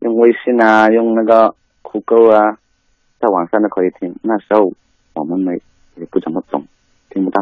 [0.00, 2.58] 用微信啊，用那个酷狗啊，
[3.18, 4.14] 在网上都可以听。
[4.22, 4.72] 那时候
[5.14, 5.60] 我们没
[5.96, 6.64] 也不怎么懂。
[7.08, 7.40] 听不到，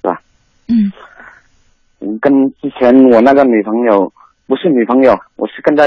[0.00, 0.22] 是吧？
[0.68, 0.90] 嗯
[2.00, 4.10] 嗯，跟之前我那个女朋友
[4.46, 5.84] 不是女朋友，我是跟她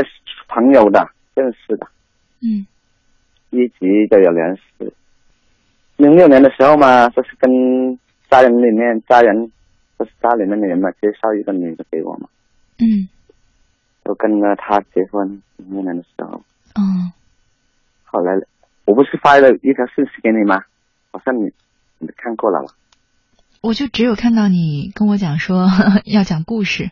[0.48, 1.88] 朋友的认识的，
[2.44, 2.68] 嗯
[3.50, 4.94] 一直都有联系。
[5.96, 7.98] 零六年的时候嘛，就是跟
[8.30, 9.52] 家人里面家人，
[10.02, 12.28] 就是家里面的人嘛，介绍一个女的给我嘛，
[12.80, 13.08] 嗯
[14.04, 15.44] 就跟了他结婚。
[15.70, 16.38] 五年的时候，
[16.74, 17.14] 哦
[18.04, 18.34] 后来
[18.86, 20.64] 我不是发了一条信息给你吗？
[21.12, 21.52] 好像你
[22.00, 22.74] 你看过了吧？
[23.62, 25.68] 我就只有看到你跟我讲说
[26.06, 26.90] 要讲故事。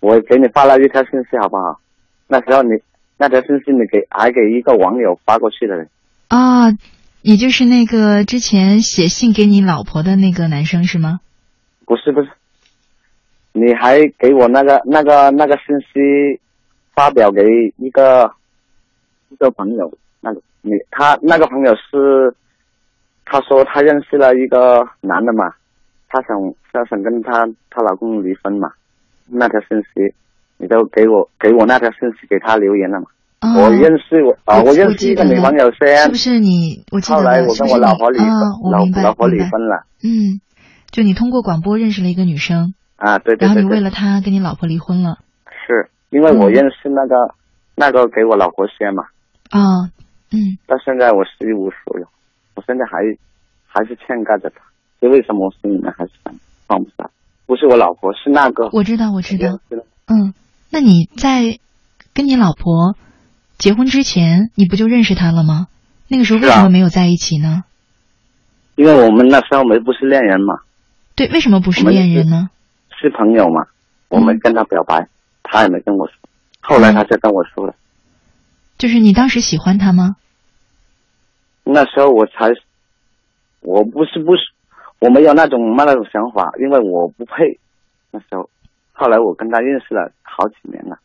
[0.00, 1.80] 我给你发了一条信息，好不好？
[2.26, 2.70] 那时候你
[3.16, 5.88] 那条信息你给还给一个网友发过去的人，
[6.26, 6.72] 啊，
[7.22, 11.20] 也就是那个之前写信给你老婆的那个男生是吗？
[11.90, 12.28] 不是不是，
[13.50, 16.40] 你还给我那个那个那个信息
[16.94, 17.42] 发表给
[17.78, 18.30] 一个
[19.28, 22.32] 一个朋友，那个你他那个朋友是
[23.24, 25.52] 他说他认识了一个男的嘛，
[26.08, 28.70] 他想他想跟他她老公离婚嘛，
[29.26, 30.14] 那条信息
[30.58, 33.06] 你都给我给我那条信息给他留言了嘛。
[33.40, 36.84] 哦、我认识我啊，我我认识一个女朋友先，是不是你？
[36.92, 40.38] 我记得后来我跟我老婆离婚，啊、老老婆离婚了嗯，
[40.90, 45.18] 就你通过广播认识了一个女生，啊，对对然后你为了她跟你老婆离婚了。
[45.66, 46.52] 是因为我嗯。
[46.52, 47.34] 认识那个、
[47.76, 49.04] 那个给我老婆先嘛，
[49.50, 49.90] 啊，
[50.32, 50.58] 嗯。
[50.66, 52.06] 到现在我是一无所有，
[52.56, 52.98] 我现在还
[53.66, 54.60] 还是欠盖着她，
[54.98, 56.34] 所以为什么我心里面还是放
[56.66, 57.08] 放不下？
[57.46, 59.58] 不是我老婆，是那个我知道，我知道。
[60.06, 60.34] 嗯，
[60.70, 61.58] 那你在
[62.12, 62.96] 跟你老婆
[63.58, 65.68] 结婚之前，你不就认识她了吗？
[66.08, 67.62] 那个时候为什么没有在一起呢？
[68.76, 70.60] 因为我们那时候没不是恋人嘛，
[71.20, 72.48] 对，为什么不是恋人呢？
[72.98, 73.66] 是朋友嘛，
[74.08, 75.06] 我没跟他表白，
[75.42, 76.14] 他也没跟我说，
[76.62, 77.74] 后来他才跟我说了。
[78.78, 80.16] 就是你当时喜欢他吗？
[81.62, 82.48] 那时候我才，
[83.60, 84.50] 我不是不是，
[84.98, 87.60] 我没有那种那种想法，因为我不配。
[88.12, 88.48] 那时候，
[88.94, 91.00] 后来我跟他认识了好几年了，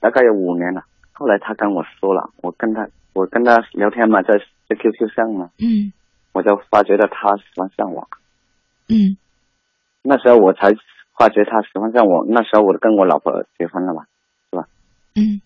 [0.00, 0.84] 大概有五年了。
[1.12, 4.38] 后来他跟我说了，我跟他我跟他聊天嘛，在
[4.70, 5.92] 在 QQ 上嘛，嗯
[6.32, 8.08] 我就发觉到他喜欢上我。
[8.88, 9.18] 嗯
[10.06, 10.68] 那时候我才
[11.16, 12.26] 发觉他喜欢上我。
[12.28, 14.04] 那时候我跟我老婆结婚了嘛，
[14.50, 14.66] 是吧
[15.16, 15.40] 嗯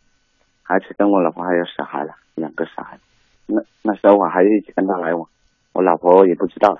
[0.64, 2.98] 而且跟我老婆还有小孩了，两个小孩。
[3.46, 5.26] 那那时候我还一直跟他来往，
[5.72, 6.78] 我老婆也不知道。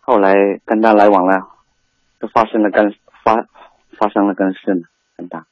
[0.00, 1.48] 后来跟他来往了，
[2.20, 3.34] 就发生了跟发
[3.98, 5.44] 发生了跟事嘛，跟他，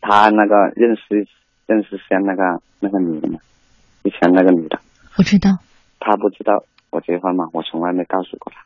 [0.00, 1.28] 他那个认识
[1.66, 3.38] 认识先那个那个女的嘛，
[4.02, 4.80] 以前那个女的，
[5.18, 5.50] 我知道。
[6.00, 8.64] 他不知道我结婚嘛，我从来没告诉过他。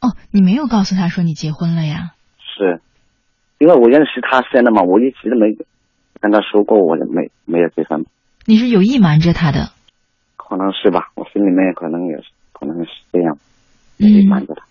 [0.00, 2.12] 哦，你没有告诉他说你结婚了呀？
[2.38, 2.80] 是，
[3.58, 5.56] 因为我认识他先的嘛，我一直都没
[6.20, 8.04] 跟他说过我没没有结婚，
[8.44, 9.70] 你是有意瞒着他的？
[10.36, 12.18] 可能是吧，我心里面可能有
[12.52, 13.38] 可能是这样。
[13.96, 14.62] 有意瞒嗯，着他。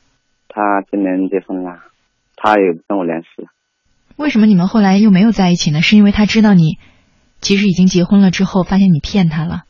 [0.48, 1.80] 他今年结婚了，
[2.38, 3.50] 他也不跟我联系了。
[4.16, 5.82] 为什么你们后来又没有在一起呢？
[5.82, 6.78] 是因为他知道你
[7.42, 9.64] 其实已经结婚了之后，发现你骗他了，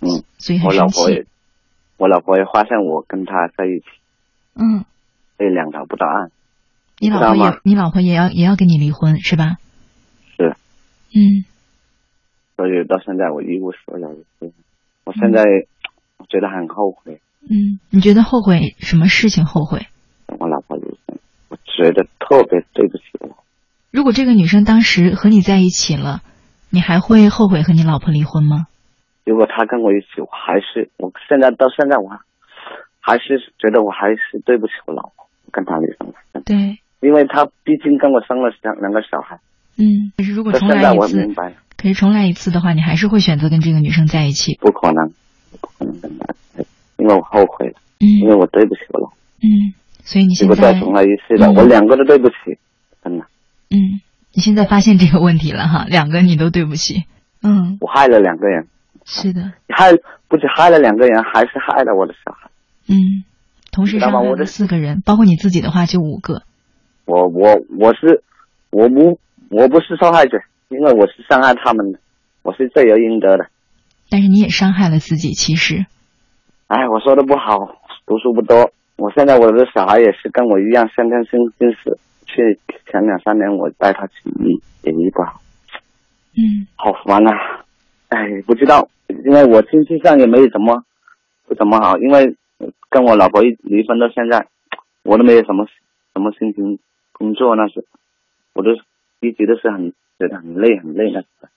[0.00, 1.00] 嗯，所以很我老生气。
[1.00, 1.26] 婆也，
[1.96, 3.86] 我老婆也发现我跟他在一起，
[4.56, 4.84] 嗯，
[5.36, 6.30] 所以两条不到岸。
[6.98, 9.56] 你老婆也你老婆也要也要跟你离婚是吧？
[10.36, 10.56] 是，
[11.14, 11.44] 嗯
[12.56, 14.16] 所以到现在我一无所有。
[15.04, 15.44] 我现在
[16.16, 19.86] 我觉得很后悔，嗯，你觉得后悔什么事情后悔？
[20.26, 21.18] 我老婆离婚，
[21.48, 23.36] 我觉得特别对不起我。
[23.92, 26.22] 如果这个女生当时和你在一起了，
[26.70, 28.66] 你还会后悔和你老婆离婚吗？
[29.24, 32.18] 如果她跟我一起，我还是我现在到现在我还
[33.00, 36.40] 还是觉得我还是对不起我老婆，跟他离婚了。
[36.44, 39.38] 对，因为他毕竟跟我生了两两个小孩，
[39.78, 40.12] 嗯。
[40.16, 41.56] 可是如果重来一次我明，白了。
[41.76, 44.56] 可是重来一次的话，你还是会选择跟这个女生在一起。
[44.60, 45.08] 不可能，
[45.60, 46.68] 不可能跟他在一起，
[46.98, 49.16] 因为我后悔了，因为嗯我对不起我老婆。
[49.42, 52.34] 嗯，所以你现在果再重来一次的，嗯我两个都对不起，
[53.04, 53.24] 真的，
[53.70, 54.00] 嗯，
[54.32, 57.04] 你现在发现这个问题了哈，两个你都对不起。
[57.42, 58.66] 嗯，我害了两个人，
[59.04, 59.92] 是的，害
[60.28, 62.50] 不止害了两个人，还是害了我的小孩。
[62.88, 63.22] 嗯，
[63.76, 66.42] 同时知道吗我的四个人，包括你自己的话就五个。
[67.04, 68.22] 我我我是
[68.70, 69.20] 我不
[69.50, 71.98] 我不是受害者，因为我是伤害他们的，
[72.42, 73.48] 我是罪有应得的。
[74.08, 75.84] 但是你也伤害了自己，其实，
[76.68, 78.70] 哎，我说的不好，读书不多。
[78.96, 82.58] 我现在我的小孩也是跟我一样先天性近视，去
[82.90, 85.42] 前两三年我带他去医，也医不好。
[86.32, 87.30] 嗯好烦啊！
[88.08, 88.88] 哎，不知道，
[89.26, 90.82] 因为我经济上也没有怎么
[91.46, 92.36] 不怎么好，因为
[92.88, 94.48] 跟我老婆一离婚到现在，
[95.02, 95.66] 我都没有什么
[96.14, 96.78] 什么心情
[97.12, 97.84] 工作，那是
[98.54, 98.70] 我都
[99.20, 101.48] 一直都是很觉得很累很累那时候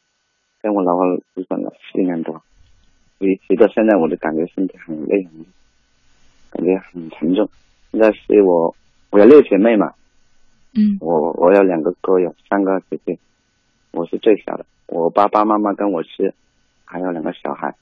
[0.61, 2.41] 跟我老婆离婚了四年多，
[3.19, 5.45] 我一直到现在我都感觉身体很累很累，
[6.51, 7.49] 感觉很沉重。
[7.91, 8.75] 现在是我
[9.09, 9.93] 我有六姐妹嘛，
[10.73, 13.17] 嗯我我有两个哥，有三个姐姐，
[13.91, 14.65] 我是最小的。
[14.87, 16.33] 我爸爸妈妈跟我是，
[16.83, 17.73] 还有两个小孩，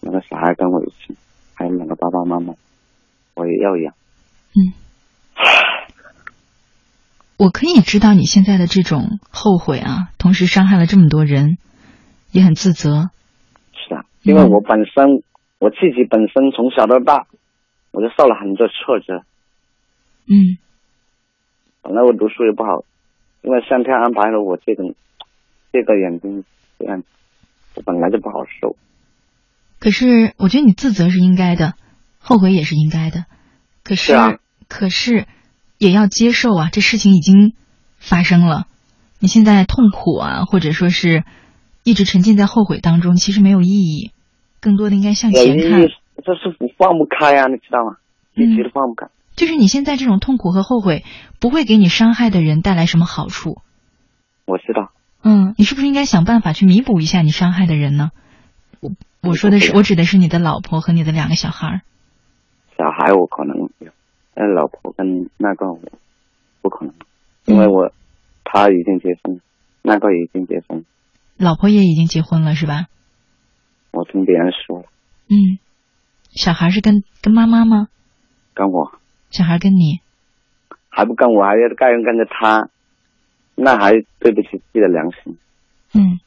[0.00, 1.14] 两个小孩跟我一起，
[1.54, 2.54] 还有两个爸爸妈妈，
[3.34, 3.94] 我也要养。
[4.54, 4.72] 嗯。
[7.38, 11.58] 我可以知道你现在的这种后悔啊，同时伤害了这么多人，
[12.30, 13.10] 也很自责。
[13.72, 15.24] 是啊，因为我本身、
[15.58, 17.26] 我自己本身从小到大，
[17.90, 19.24] 我就受了很多挫折。
[20.28, 20.56] 嗯
[21.82, 22.84] 本来我读书也不好，
[23.42, 24.94] 因为上天安排了我这种
[25.72, 26.44] 这个眼睛
[26.78, 27.02] 这样，
[27.74, 28.76] 我本来就不好受。
[29.82, 31.74] 可是我觉得你自责是应该的，
[32.20, 33.24] 后悔也是应该的。
[33.82, 35.26] 可是，是啊可是
[35.76, 37.54] 也要接受啊，这事情已经
[37.98, 38.68] 发生了。
[39.18, 41.24] 你现在痛苦啊，或者说是
[41.82, 44.12] 一直沉浸在后悔当中，其实没有意义，
[44.60, 45.80] 更多的应该向前看。
[45.80, 47.96] 这是放不开啊，你知道吗？
[48.34, 49.08] 一直都放不开。
[49.34, 51.04] 就是你现在这种痛苦和后悔，
[51.40, 53.58] 不会给你伤害的人带来什么好处。
[54.44, 54.92] 我知道，
[55.24, 58.10] 嗯，你是不是应该想办法去弥补一下你伤害的人呢？
[59.22, 61.80] 我我说的是，我指的是你的老婆和你的两个小孩儿。
[62.76, 63.92] 小孩我可能有，
[64.34, 65.80] 但老婆跟那个我
[66.60, 66.94] 不可能，
[67.44, 67.92] 因为我
[68.42, 69.40] 他已经结婚，
[69.82, 70.84] 那个已经结婚，
[71.36, 72.86] 老婆也已经结婚了，是吧？
[73.92, 74.84] 我听别人说，
[75.28, 75.58] 嗯，
[76.30, 77.88] 小孩是跟跟妈妈吗？
[78.54, 78.92] 跟我
[79.30, 80.00] 小孩跟你？
[80.88, 82.68] 还不跟我，还要干跟着他，
[83.54, 85.38] 那还对不起自己的良心。
[85.94, 86.18] 嗯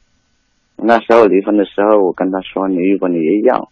[0.76, 3.70] 那时候离婚的时候，我跟他说：“你如果你也要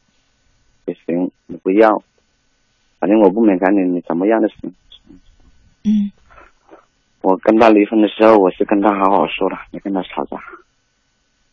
[0.87, 2.03] 也行，你不要，
[2.99, 4.75] 反正我不勉强你，你怎么样都行。
[5.85, 6.11] 嗯”
[7.21, 10.37] 我跟他离婚的时候，我是跟他好好说的，没跟他吵架。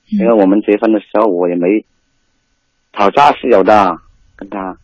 [0.07, 1.85] 因为嗯我们结婚的时候，我也没
[2.93, 3.97] 吵架是有的，
[4.35, 4.77] 跟他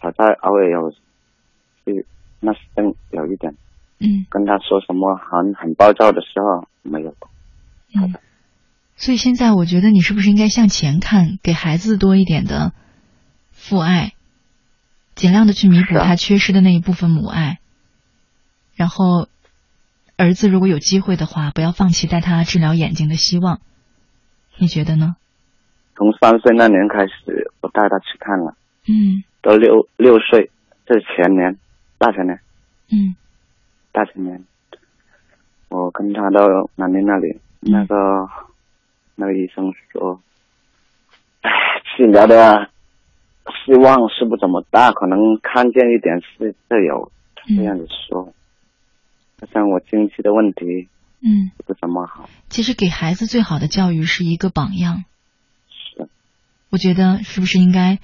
[0.00, 2.06] 吵架偶尔有，是
[2.40, 3.54] 那是真有一点，
[4.00, 7.14] 嗯跟他说什么很很暴躁的时候没有。
[7.94, 8.14] 嗯。
[8.96, 12.72] 所以现在我觉得你是不是应该向前看，给孩子多一点的
[13.50, 14.12] 父爱，
[15.14, 17.58] 尽量的去弥补他缺失的那一部分母爱。
[18.76, 19.28] 然后，
[20.16, 23.60] 儿子如果有机会的话，不要放弃带他治疗眼睛的希望。
[24.58, 25.16] 你觉得呢？
[25.96, 28.56] 从三岁那年开始，我带他去看了，
[28.88, 30.50] 嗯到六六岁，
[30.86, 31.56] 这是前年，
[31.98, 32.40] 大前年，
[32.90, 33.14] 嗯
[33.92, 34.44] 大前年，
[35.68, 38.28] 我跟他到南宁那里，嗯那个、
[39.16, 40.20] 那个医生说，
[41.42, 41.50] 唉，
[41.96, 42.70] 治疗的
[43.64, 47.12] 希望是不怎么大，可能看见一点是是有
[47.56, 48.32] 这样子说。
[49.52, 50.88] 像我经济的问题
[51.20, 55.04] 嗯，不怎么好，其实给孩子最好的教育是一个榜样。
[55.68, 56.08] 是
[56.70, 57.98] 我觉得是不是应该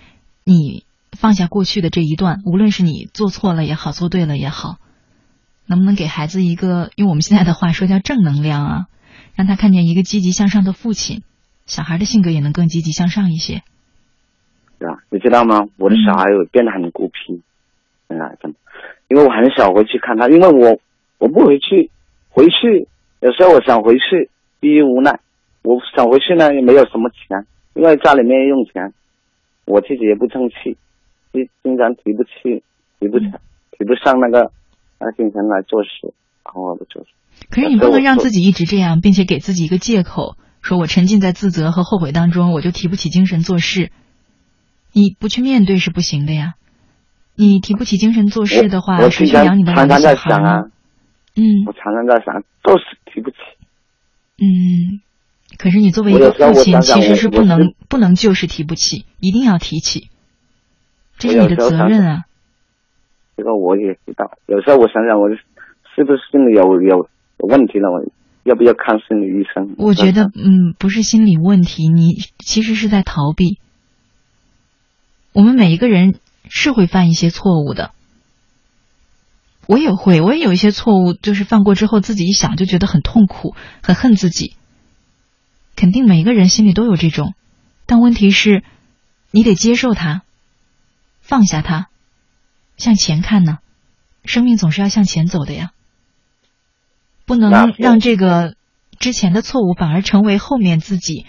[0.45, 4.77] 你放下过去的这一段，无论是你做错了也好，做对了也好，
[5.67, 8.87] 能不能给孩子一个用我们现在的话说叫正能量啊，
[9.35, 11.23] 让他看见一个积极向上的父亲，
[11.67, 13.63] 小孩的性格也能更积极向上一些。
[14.79, 15.69] 对啊，你知道吗？
[15.77, 17.43] 我的小孩有变得很孤僻，
[18.09, 18.59] 现在真的，
[19.09, 20.81] 因为我很少回去看他，因为我
[21.19, 21.91] 我不回去，
[22.31, 22.89] 回去
[23.21, 25.21] 有时候我想回去，逼于无奈，
[25.63, 28.93] 我想回去呢也没有什么钱，因为家里面用钱，
[29.67, 30.79] 我自己也不争气，
[31.33, 32.63] 经经常提不起，
[32.99, 33.27] 提不起，
[33.73, 34.51] 提不上那个
[34.99, 35.91] 那个金钱来做事，
[36.45, 37.11] 然后我不做事。
[37.49, 43.91] 可是你不能让自己一直这样，并且给自己一个借口，说我沉浸在自责和后悔当中，我就提不起精神做事。
[44.93, 46.55] 你不去面对是不行的呀。
[47.37, 50.71] 你提不起精神做事的话，我去养你的孩想啊呢？，
[51.37, 53.37] 嗯我常常在想，就是提不起。
[54.39, 55.01] 嗯。
[55.59, 60.09] 可是你作为一个父亲，其实是不能是不能就是提不起，一定要提起，
[61.19, 62.25] 这是你的责任啊。
[63.37, 67.09] 这个我也知道，有时候我想想，我是不是心里有有
[67.41, 67.91] 有问题了？
[67.91, 68.05] 我
[68.45, 69.75] 要不要看心理医生？
[69.79, 73.59] 我觉得，嗯，不是心理问题，你其实是在逃避。
[75.33, 76.19] 我们每一个人
[76.49, 77.93] 是会犯一些错误的，
[79.67, 84.57] 我也会，我也有一些错误，就是犯过之后自己一想就觉得很痛苦，很恨自己。
[85.77, 87.35] 肯定每个人心里都有这种，
[87.87, 88.65] 但问题是，
[89.31, 90.23] 你得接受它，
[91.21, 91.89] 放下它，
[92.77, 93.59] 向前看呢。
[94.25, 95.71] 生命总是要向前走的呀，
[97.31, 98.57] 不能让这个
[98.99, 101.27] 之前的错误反而成为后面自己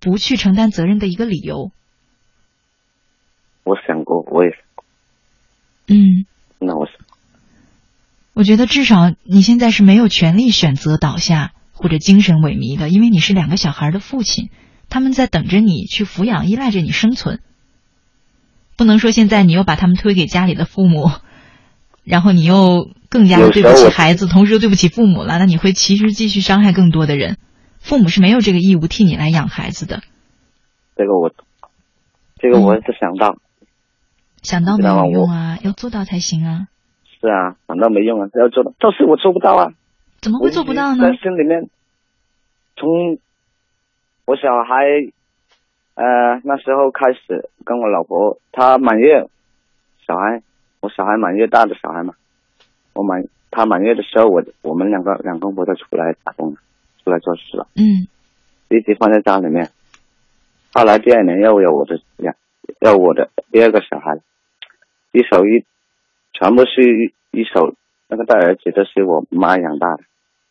[0.00, 1.70] 不去承担责任的一个理由。
[3.62, 4.50] 我想过，我也
[5.88, 6.24] 嗯，
[6.58, 6.94] 那我想
[8.32, 14.48] 我觉得至少你现在是没有权利选择倒下或者精神萎靡的，因为你是两个小孩的父亲，
[14.88, 17.40] 他们在等着你去抚养，依赖着你生存。
[18.76, 21.10] 不能说现在你又把他们推给家里的父母，
[22.02, 27.38] 然后你又更加的对不起孩子，同时又对不起父母了，那你会其实继续伤害更多的人。
[27.80, 30.02] 父母是没有这个义务替你来养孩子的，
[30.96, 31.32] 这个我，
[32.38, 33.36] 这个我嗯是想到，
[34.42, 36.66] 想到没有用啊，要做到才行啊。
[37.20, 39.72] 是啊，想到没用啊，要做到，就是我做不到啊。
[40.20, 41.14] 怎么会做不到呢？
[41.14, 41.70] 心里面，
[42.76, 43.18] 从
[44.26, 44.84] 我小孩
[45.94, 49.28] 呃那时候开始，跟我老婆，她满月，
[50.06, 50.42] 小孩，
[50.80, 52.14] 我小孩满月大的小孩嘛，
[52.98, 56.56] 我满他满月的时候，我我们两个两公婆都出来打工了，
[57.04, 58.08] 出来做事了，嗯
[58.68, 59.70] 一直放在家里面。
[60.74, 62.34] 后来第二年又有我的两，
[62.80, 64.18] 要我的第二个小孩，
[65.12, 65.64] 一手一，
[66.32, 67.74] 全部是一一手
[68.08, 70.02] 那个大儿子都是我妈养大的。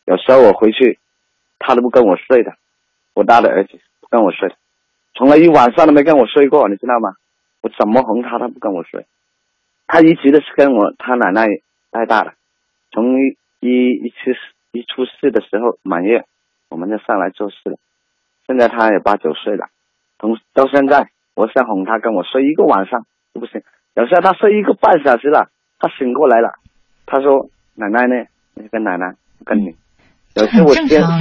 [0.06, 0.98] 有时候我回去，
[1.58, 2.54] 他都不跟我睡的，
[3.12, 4.48] 我大的儿子不跟我睡，
[5.14, 7.12] 从来一晚上都没跟我睡过，你知道吗？
[7.60, 9.04] 我怎么哄他，他不跟我睡。
[9.86, 11.46] 他一直都是跟我他奶奶
[11.90, 12.34] 带大的，
[12.90, 14.32] 从一一一出
[14.72, 16.24] 一出世的时候满月，
[16.68, 17.78] 我们就上来做事了。
[18.46, 19.68] 现在他也八九岁了，
[20.18, 23.62] 从到现在，我想哄他跟我睡一个晚上都不行。
[23.94, 26.52] 有时候他睡一个半小时了，他醒过来了，
[27.04, 28.26] 他说：“奶奶呢？
[28.54, 29.76] 你跟奶奶，跟你。”
[30.34, 31.20] 有时很我正常。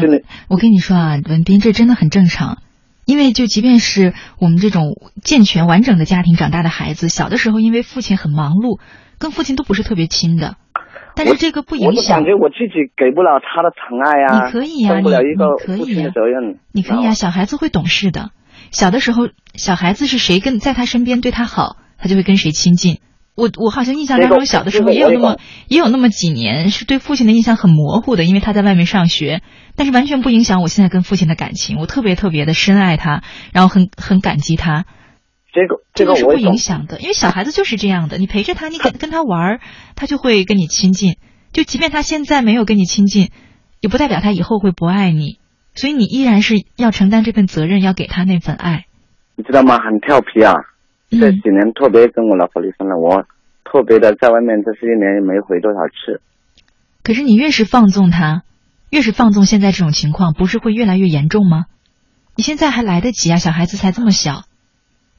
[0.50, 2.60] 我跟你说啊，文斌，这真的很正常。
[3.06, 8.80] 因为就即便是我们这种健全完整的家庭长大的孩子，小的时候因为父亲很忙碌，
[9.18, 10.58] 跟父亲都不是特别亲的。
[11.18, 16.60] 但是这个不影响我感觉我自己给不了他的疼爱呀、你可以呀尽不了一个你你可以父亲的呀责任。
[16.72, 18.30] 你可以啊，知道吗小孩子会懂事的。
[18.72, 23.00] 小的时候，小孩子是谁跟在他身边对他好，他就会跟谁亲近。
[23.36, 25.38] 我我好像印象当中，小的时候也有那么
[25.68, 29.42] 也有那么几年是对父亲的印象很模糊的，因为他在外面上学，
[29.76, 31.78] 但是完全不影响我现在跟父亲的感情。
[31.78, 33.22] 我特别特别的深爱他，
[33.54, 34.86] 然后很很感激他。
[35.58, 39.60] 这个这个是不影响的，因为小孩子就是这样的，你陪着他，你跟跟他玩，
[39.96, 41.16] 他就会跟你亲近。
[41.52, 43.32] 就即便他现在没有跟你亲近，
[43.80, 45.40] 也不代表他以后会不爱你。
[45.74, 48.86] 所以你依然是要承担这份责任，要给他那份爱。
[49.36, 49.80] 你知道吗？
[49.80, 50.54] 很调皮啊！
[51.10, 53.26] 嗯这几年特别跟我老婆离婚了，我
[53.64, 56.22] 特别的在外面这十一年也没回多少次。
[57.02, 58.44] 可是你越是放纵他，
[58.92, 61.66] 越是放纵现在这种情况，不是会越来越严重吗？
[62.36, 64.44] 你现在还来得及啊，小孩子才这么小，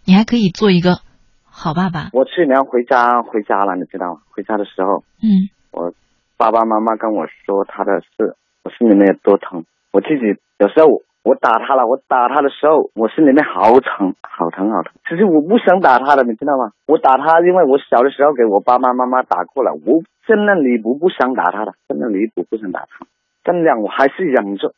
[0.08, 1.04] 你还可以做一个
[1.44, 2.08] 好爸爸。
[2.16, 4.20] 我去年回家回家了，你知道吗？
[4.32, 5.92] 回家的时候，嗯我
[6.38, 8.32] 爸爸妈妈跟我说他的事，
[8.64, 9.66] 我心里面有多疼。
[9.92, 14.94] 我自己有时候我打他了，我打他的时候，我心里面好疼，好疼，好疼。
[15.06, 16.72] 其实我不想打他的，你知道吗？
[16.86, 23.04] 我打他，因为我小的时候给我爸爸妈妈打过了，我真的离谱，不想打他的，真的离谱，不想打他。
[23.44, 24.72] 真的，我还是忍着，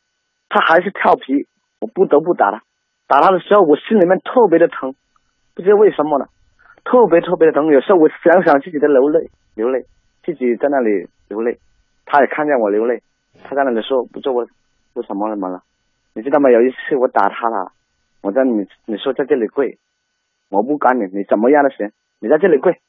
[0.49, 1.47] 他还是调皮，
[1.79, 2.63] 我不得不打他。
[3.07, 4.95] 打他的时候，我心里面特别的疼，
[5.53, 6.25] 不知道为什么呢，
[6.83, 7.67] 特别特别的疼。
[7.67, 9.85] 有时候我想想自己的流泪，流泪，
[10.23, 11.59] 自己在那里流泪，
[12.05, 13.01] 他也看见我流泪，
[13.43, 14.47] 他在那里说：“不做我，
[14.93, 15.61] 为什么怎么了？”
[16.13, 16.49] 你知道吗？
[16.49, 17.71] 有一次我打他了，
[18.21, 19.77] 我在你你说在这里跪，
[20.49, 22.79] 我不管你，你怎么样都行，你在这里跪，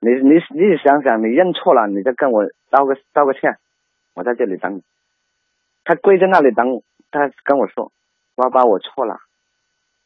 [0.00, 3.56] 你你你想想，你认错了，你再跟我道个道个歉，
[4.14, 4.82] 我在这里等你。
[5.84, 7.92] 他跪在那里等我，他跟我说
[8.36, 9.18] ：“爸爸，我错了，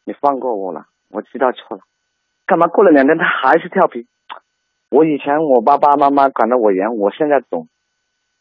[0.04, 1.82] 你放过我了，我知道错了。”
[2.50, 4.10] 干嘛过了两天他还是调皮？
[4.90, 7.68] 我以前我爸爸妈妈管得我严，我现在懂，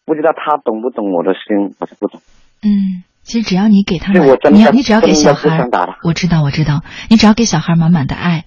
[0.03, 2.20] 不知道他懂不懂我的心，我是不懂。
[2.64, 5.70] 嗯，其实只要你给他满，是我真的你要你只要给小孩
[6.03, 6.82] 我知道我知道，
[7.12, 8.45] 你只要给小孩满满的爱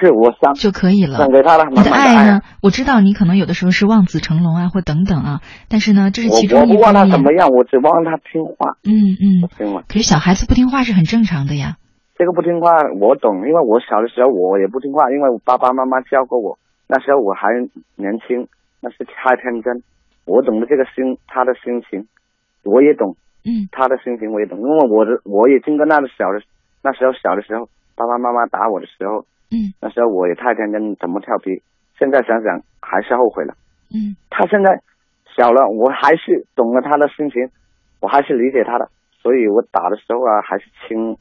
[0.00, 1.30] 是我想就可以了想。
[1.30, 2.40] 给他的你的满满的爱呢？
[2.60, 7.06] 我知道你可能有的时候是望子成龙啊，或等等啊，但是呢，这是其中一我我不忘他。
[7.06, 9.84] 怎么样，我只望他听话，嗯嗯？
[9.86, 11.76] 可是小孩子不听话是很正常的呀。
[12.20, 12.68] 这个不听话
[13.00, 17.48] 我懂，因为我小的时候我也不听话，因为我爸爸妈妈教过我，那时候我还
[17.96, 18.46] 年轻，
[18.82, 19.82] 那是太天真，
[20.26, 22.06] 我懂得这个心他的心情，
[22.62, 23.16] 我也懂
[23.46, 26.42] 嗯他的心情，我也懂，因为我的我也经过那个小的
[26.82, 31.62] 那时候小的时候，爸爸妈妈打我的时候，嗯那时候我也太天真，怎么调皮？
[31.98, 33.54] 现在想想还是后悔了。
[33.88, 34.82] 嗯他现在
[35.34, 37.48] 小了，我还是懂了他的心情，
[38.02, 38.90] 我还是理解他的，
[39.22, 41.16] 所以我打的时候啊，还是轻，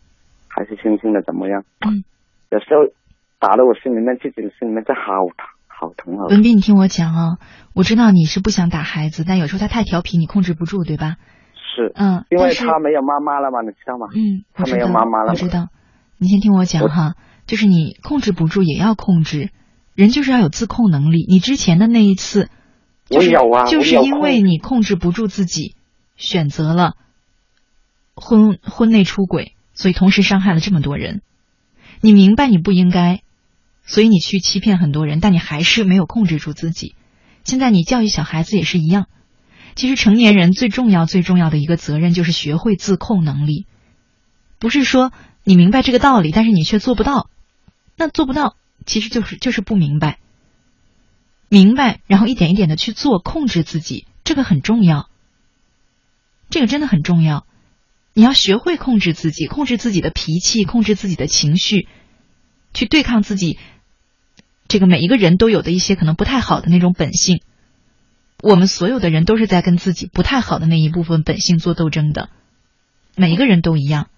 [0.50, 1.64] 还是轻轻的怎么样？
[1.88, 2.04] 嗯。
[2.52, 2.92] 有时候
[3.40, 6.26] 打的我心里面自己的心里面真好疼，好疼，啊。
[6.30, 7.38] 文斌，你听我讲啊，
[7.74, 11.18] 我知道你是不想打孩子，但有时候他太调皮，你控制不住，对吧？
[11.54, 14.08] 是，嗯，因为他没有妈妈了嘛，你知道吗？
[14.16, 15.68] 嗯，我他没有妈妈了我知道。
[16.18, 17.14] 你先听我讲哈，
[17.46, 19.52] 就是你控制不住也要控制，
[19.94, 21.26] 人就是要有自控能力。
[21.30, 22.50] 你之前的那一次，
[23.06, 25.76] 就是我有啊就是因为你控制不住自己，
[26.18, 26.96] 选择了
[28.16, 31.22] 婚婚内出轨，所以同时伤害了这么多人。
[32.02, 33.22] 你明白你不应该，
[33.86, 36.96] 所以你去欺骗很多人，但你还是没有控制住自己。
[37.46, 39.08] 现在你教育小孩子也是一样。
[39.76, 43.68] 其实成年人最重要、最重要的一个责任就是学会自控能力，
[44.60, 45.14] 不是说
[45.46, 47.30] 你明白这个道理，但是你却做不到。
[47.96, 50.20] 那做不到，其实就是就是不明白。
[51.48, 55.10] 明白，然后一点一点的去做，控制自己，这个很重要。
[56.50, 57.46] 这个真的很重要。
[58.20, 61.88] 你要学会控制自己，控制自己的脾气，控制自己的情绪，
[62.74, 63.58] 去对抗自己
[64.68, 67.40] 这个每一个人都有的一些可能不太好的那种本性。
[68.44, 72.28] 我们所有的人都是在跟自己不太好的那一部分本性做斗争的，
[73.16, 74.10] 每一个人都一样。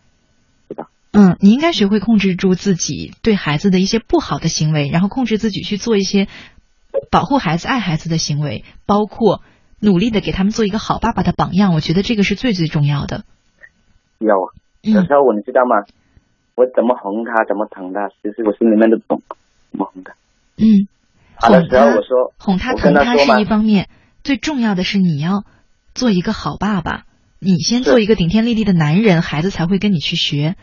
[0.68, 0.88] 是的。
[1.12, 6.28] 嗯，你应该学会控制住自己对孩子的一些不好的行为，然后控制自己去做一些
[7.12, 9.44] 保护孩子、爱孩子的行为，包括
[9.80, 11.76] 努力的给他们做一个好爸爸的榜样。
[11.76, 13.26] 我觉得这个是最最重要的。
[14.26, 14.36] 有，
[14.82, 15.86] 有嗯时候我你知道吗？
[16.56, 19.22] 我怎么哄他，怎么疼他，其实我心里面都懂，
[19.72, 20.14] 怎么哄他。
[20.58, 20.88] 嗯，
[21.40, 23.90] 打的时候哄他我说，哄他、疼他是一方面，
[24.24, 25.44] 最重要的是你要
[25.96, 27.06] 做一个好爸爸。
[27.40, 30.56] 你先做一个顶天立地的男人，孩子才会跟你去学。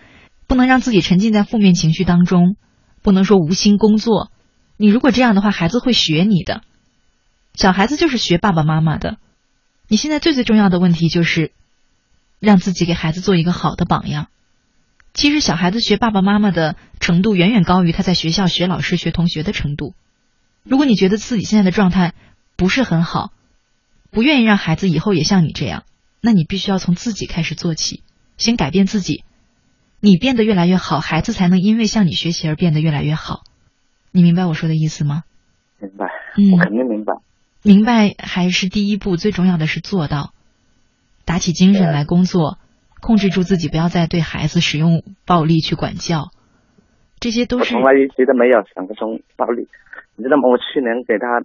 [0.47, 2.57] 不能让自己沉浸在负面情绪当中，
[3.03, 4.31] 不能说无心工作。
[4.77, 6.63] 你如果这样的话，孩子会学你的。
[7.55, 9.17] 小孩子就是学爸爸妈妈的。
[9.89, 11.51] 你现在最最重要的问题就是
[12.41, 14.29] 让自己给孩子做一个好的榜样。
[15.15, 19.95] 其实小孩子学爸爸妈妈的程度远远高于他在学校学老师、学同学的程度。
[20.63, 22.15] 如果你觉得自己现在的状态
[22.57, 23.33] 不是很好，
[24.11, 25.85] 不愿意让孩子以后也像你这样，
[26.21, 28.03] 那你必须要从自己开始做起，
[28.37, 29.25] 先改变自己。
[30.01, 33.43] 你变得越来越好，孩子才能因为向你学习而变得越来越好。
[34.13, 35.25] 你明白我说的意思吗？
[35.81, 37.15] 明白，嗯我肯定明白。
[37.63, 40.33] 明白还是第一步，最重要的是做到，
[41.29, 42.57] 打起精神来工作，
[43.03, 46.31] 控制住自己，不要再对孩子使用暴力去管教。
[47.21, 49.69] 这些都是我从来一直都没有想过这种道理。
[50.17, 50.49] 你知道吗？
[50.49, 51.45] 我去年给他，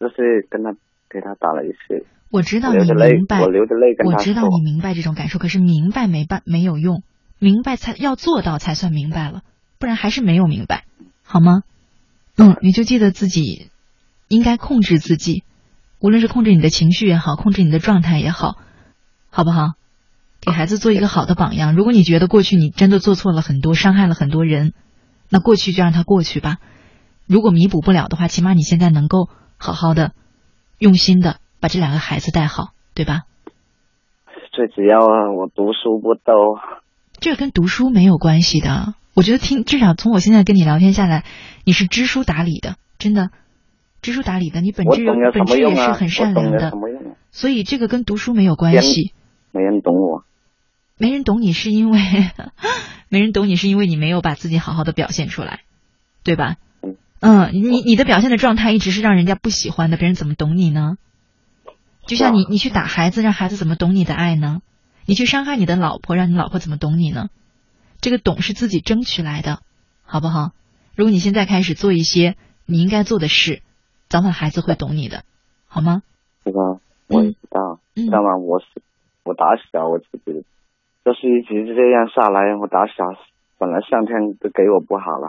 [0.00, 0.72] 就是跟他
[1.08, 7.04] 给他打了一次，我知道你明白，我流着泪跟我他说知道你明白这种感受，可是明白没办没有用，
[7.38, 9.42] 明白才要做到才算明白了，
[9.78, 10.82] 不然还是没有明白，
[11.22, 11.62] 好吗？
[12.36, 13.70] 嗯，你就记得自己
[14.26, 15.44] 应该控制自己，
[16.00, 18.56] 无论是控制你的情绪也好，控制你的状态也好，
[19.36, 19.74] 好不好？
[20.40, 21.74] 给孩子做一个好的榜样。
[21.74, 24.72] 如果你觉得过去你真的做错了很多，伤害了很多人，
[25.28, 26.56] 那过去就让它过去吧。
[27.26, 29.28] 如果弥补不了的话，起码你现在能够
[29.58, 30.12] 好好的、
[30.78, 33.24] 用心的把这两个孩子带好，对吧？
[34.52, 36.58] 最主要啊，我读书不多，
[37.20, 38.94] 这跟读书没有关系的。
[39.12, 41.24] 我觉得听，至少从我现在跟你聊天下来，
[41.64, 43.28] 你是知书达理的，真的，
[44.00, 45.74] 知书达理的，你本质本质也？
[45.74, 46.72] 是很善良的？
[47.32, 49.12] 所以这个跟读书没有关系。
[49.52, 50.24] 没人懂我。
[50.98, 52.00] 没人懂你是因为
[53.08, 55.60] 没人懂你是因为你没有把自己好好的表现出来，
[56.24, 56.56] 对吧？
[56.82, 60.96] 嗯嗯，你你的表现的状态一直是让人家不喜欢的，别人怎么懂你呢？
[62.06, 64.62] 就像你你去打孩子，让孩子怎么懂你的爱呢？
[65.06, 67.28] 你去伤害你的老婆，让你老婆怎么懂你呢？
[68.00, 69.60] 这个懂是自己争取来的，
[70.04, 70.52] 好不好？
[70.94, 73.62] 如果你现在开始做一些你应该做的事，
[74.08, 75.24] 早晚孩子会懂你的，
[75.66, 76.02] 好吗？
[76.44, 78.36] 这个我也知道，嗯知道吗？
[78.36, 78.66] 我是
[79.26, 80.44] 我打小我自己
[81.04, 83.04] 就是一直这样下来，我打小
[83.58, 85.28] 本来上天都给我不好了，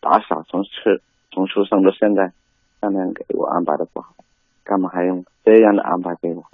[0.00, 0.68] 打小从出
[1.30, 2.32] 从出生到现在，
[2.80, 4.14] 上天给我安排的不好，
[4.64, 6.44] 干嘛还用这样的安排给我？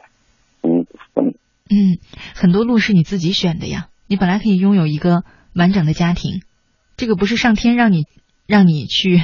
[0.62, 1.34] 嗯，嗯
[1.70, 1.98] 嗯，
[2.34, 3.88] 很多路是你自己选的呀。
[4.06, 5.22] 你本来可以拥有一个
[5.54, 6.42] 完整的家庭，
[6.96, 8.04] 这个不是上天让你
[8.46, 9.20] 让你去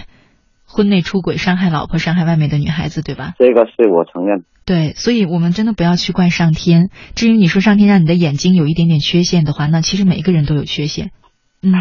[0.75, 3.35] 婚内出轨、伤害老婆、伤害外面的女孩子，对吧？
[3.39, 4.45] 这个是我承认。
[4.65, 6.91] 对，所以我们真的不要去怪上天。
[7.15, 11.11] 至于你说上天让你的眼睛有一点点缺陷的话，那其实每一个人都有缺陷。
[11.63, 11.73] 嗯，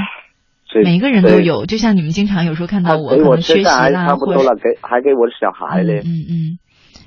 [0.83, 1.39] 每个人都。
[1.39, 1.65] 有。
[1.65, 6.01] 就像你们经常有时候看到我我可能缺席啦，或者差不多了，给还给我的小孩嘞。
[6.05, 6.59] 嗯嗯嗯，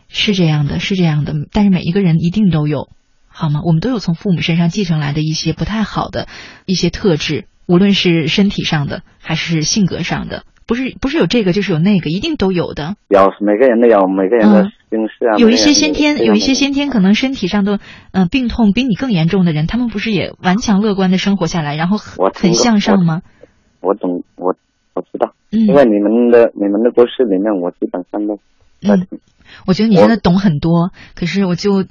[0.08, 2.88] 是这样的，是这样的，但是每一个人一定都有，
[3.28, 3.60] 好吗？
[3.64, 6.26] 我们都有从父母身上继承来的一些不太好的
[6.64, 12.96] 一些特质，无论是身体上的还是性格上的，不是不是有这个就是有那个，一定都有的。
[13.08, 15.36] 有每个人都有每个人的嗯心事啊。
[15.38, 17.76] 有一些先天，有一些先天可能身体上的
[18.12, 23.22] 嗯、呃病痛比你更严重的人，他们不是也顽强乐观的生活下来，然后很向上吗？
[23.80, 24.56] 我懂，我
[24.94, 28.40] 我知道，嗯因为你们的你们的故事里面，我基本上都
[28.82, 29.06] 嗯。
[29.64, 31.84] 我觉得你真的懂很多，可是我就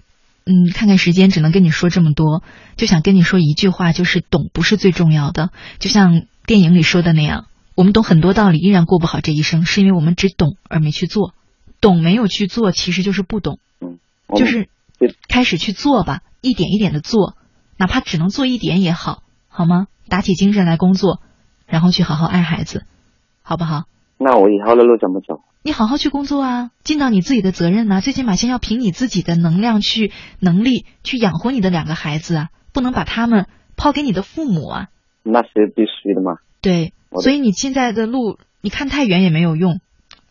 [0.45, 2.43] 嗯，看看时间，只能跟你说这么多，
[2.75, 5.49] 就想跟你说一句话，就是懂不是最重要的。
[5.79, 7.45] 就像电影里说的那样，
[7.75, 11.33] 我们懂很多道理，依然过不好这一生，是因为我们只懂而没去做。
[11.81, 13.99] 懂没有去做，其实就是不懂，嗯，
[14.35, 14.69] 就是
[15.27, 17.35] 开始去做吧，一点一点的做，
[17.77, 19.87] 哪怕只能做一点也好，好吗？
[20.07, 21.21] 打起精神来工作，
[21.67, 22.85] 然后去好好爱孩子，
[23.43, 23.83] 好不好？
[24.17, 25.41] 那我以后的路怎么走？
[25.61, 34.87] 你好好去工作啊，尽到你自己的责任呐、最起码先要凭你自己的能量去能力去养活你的两个孩子啊，不能把他们抛给你的父母啊。
[35.21, 36.37] 那是必须的嘛。
[36.61, 39.79] 对，所以你现在的路，你看太远也没有用，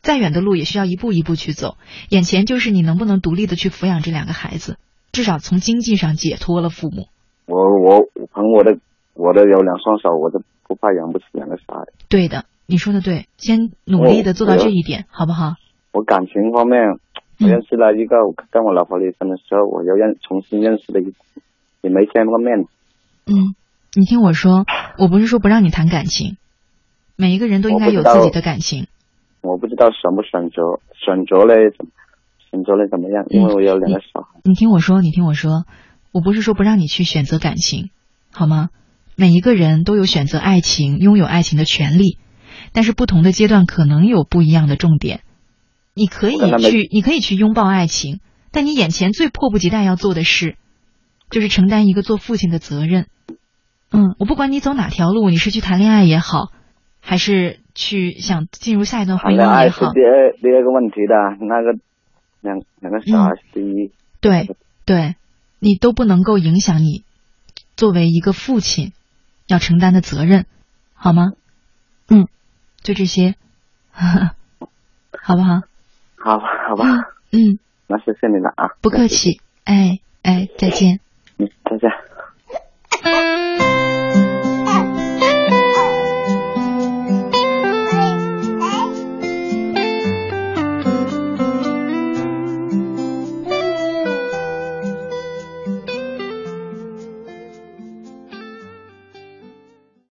[0.03, 1.77] 再远的路也需要一步一步去走。
[2.09, 4.77] 眼前就是你能不能独立的去抚养这两个孩子，
[5.13, 7.09] 至少从经济上解脱了父母。
[7.47, 8.79] 我我凭我的
[9.15, 11.85] 我的有两双手，我都不怕养不起两个小孩。
[12.09, 15.55] 对的，你说的对，先努力的做到这一点，好不好？
[15.93, 16.99] 我感情方面，我
[17.39, 21.13] 嗯认识了一个，我跟我老婆离婚的时候，我又认重新认识了一个，
[21.83, 22.67] 也没见过面。
[23.27, 23.55] 嗯，
[23.95, 24.65] 你听我说，
[24.99, 26.37] 我不是说不让你谈感情，
[27.17, 28.87] 每一个人都应该有自己的感情。
[29.41, 31.93] 我不知道选不选择，选择嘞怎么，
[32.51, 33.25] 选择嘞怎么样？
[33.29, 34.41] 因为我有两个小孩。
[34.43, 35.65] 你听我说，你听我说，
[36.13, 37.91] 我不是说不让你去选择感情，
[38.33, 38.71] 好吗？
[39.17, 42.19] 每一个人都有选择爱情、拥有爱情的权利，
[42.73, 45.21] 但是不同的阶段可能有不一样的重点。
[45.95, 48.19] 你可以去，你可以去拥抱爱情，
[48.51, 50.57] 但你眼前最迫不及待要做的事，
[51.31, 53.07] 就是承担一个做父亲的责任。
[53.93, 56.49] 嗯，我不管你走哪条路，你是去谈恋爱也好，
[57.07, 61.79] 还是去想进入下一段婚姻也好，爱是第二第二个问题的，那个
[62.41, 63.93] 两两个小孩是第一。
[64.21, 64.49] 对
[64.87, 65.15] 对，
[65.59, 67.05] 你都不能够影响你
[67.77, 68.93] 作为一个父亲
[69.47, 70.47] 要承担的责任，
[70.95, 71.33] 好吗？
[72.09, 72.27] 嗯，
[72.83, 73.35] 就这些，
[73.93, 75.61] 好不好？
[76.17, 76.87] 好吧，好吧，
[77.33, 78.71] 嗯，那谢谢你了啊。
[78.81, 81.01] 不客气，哎哎，再见。
[81.37, 81.91] 嗯再见。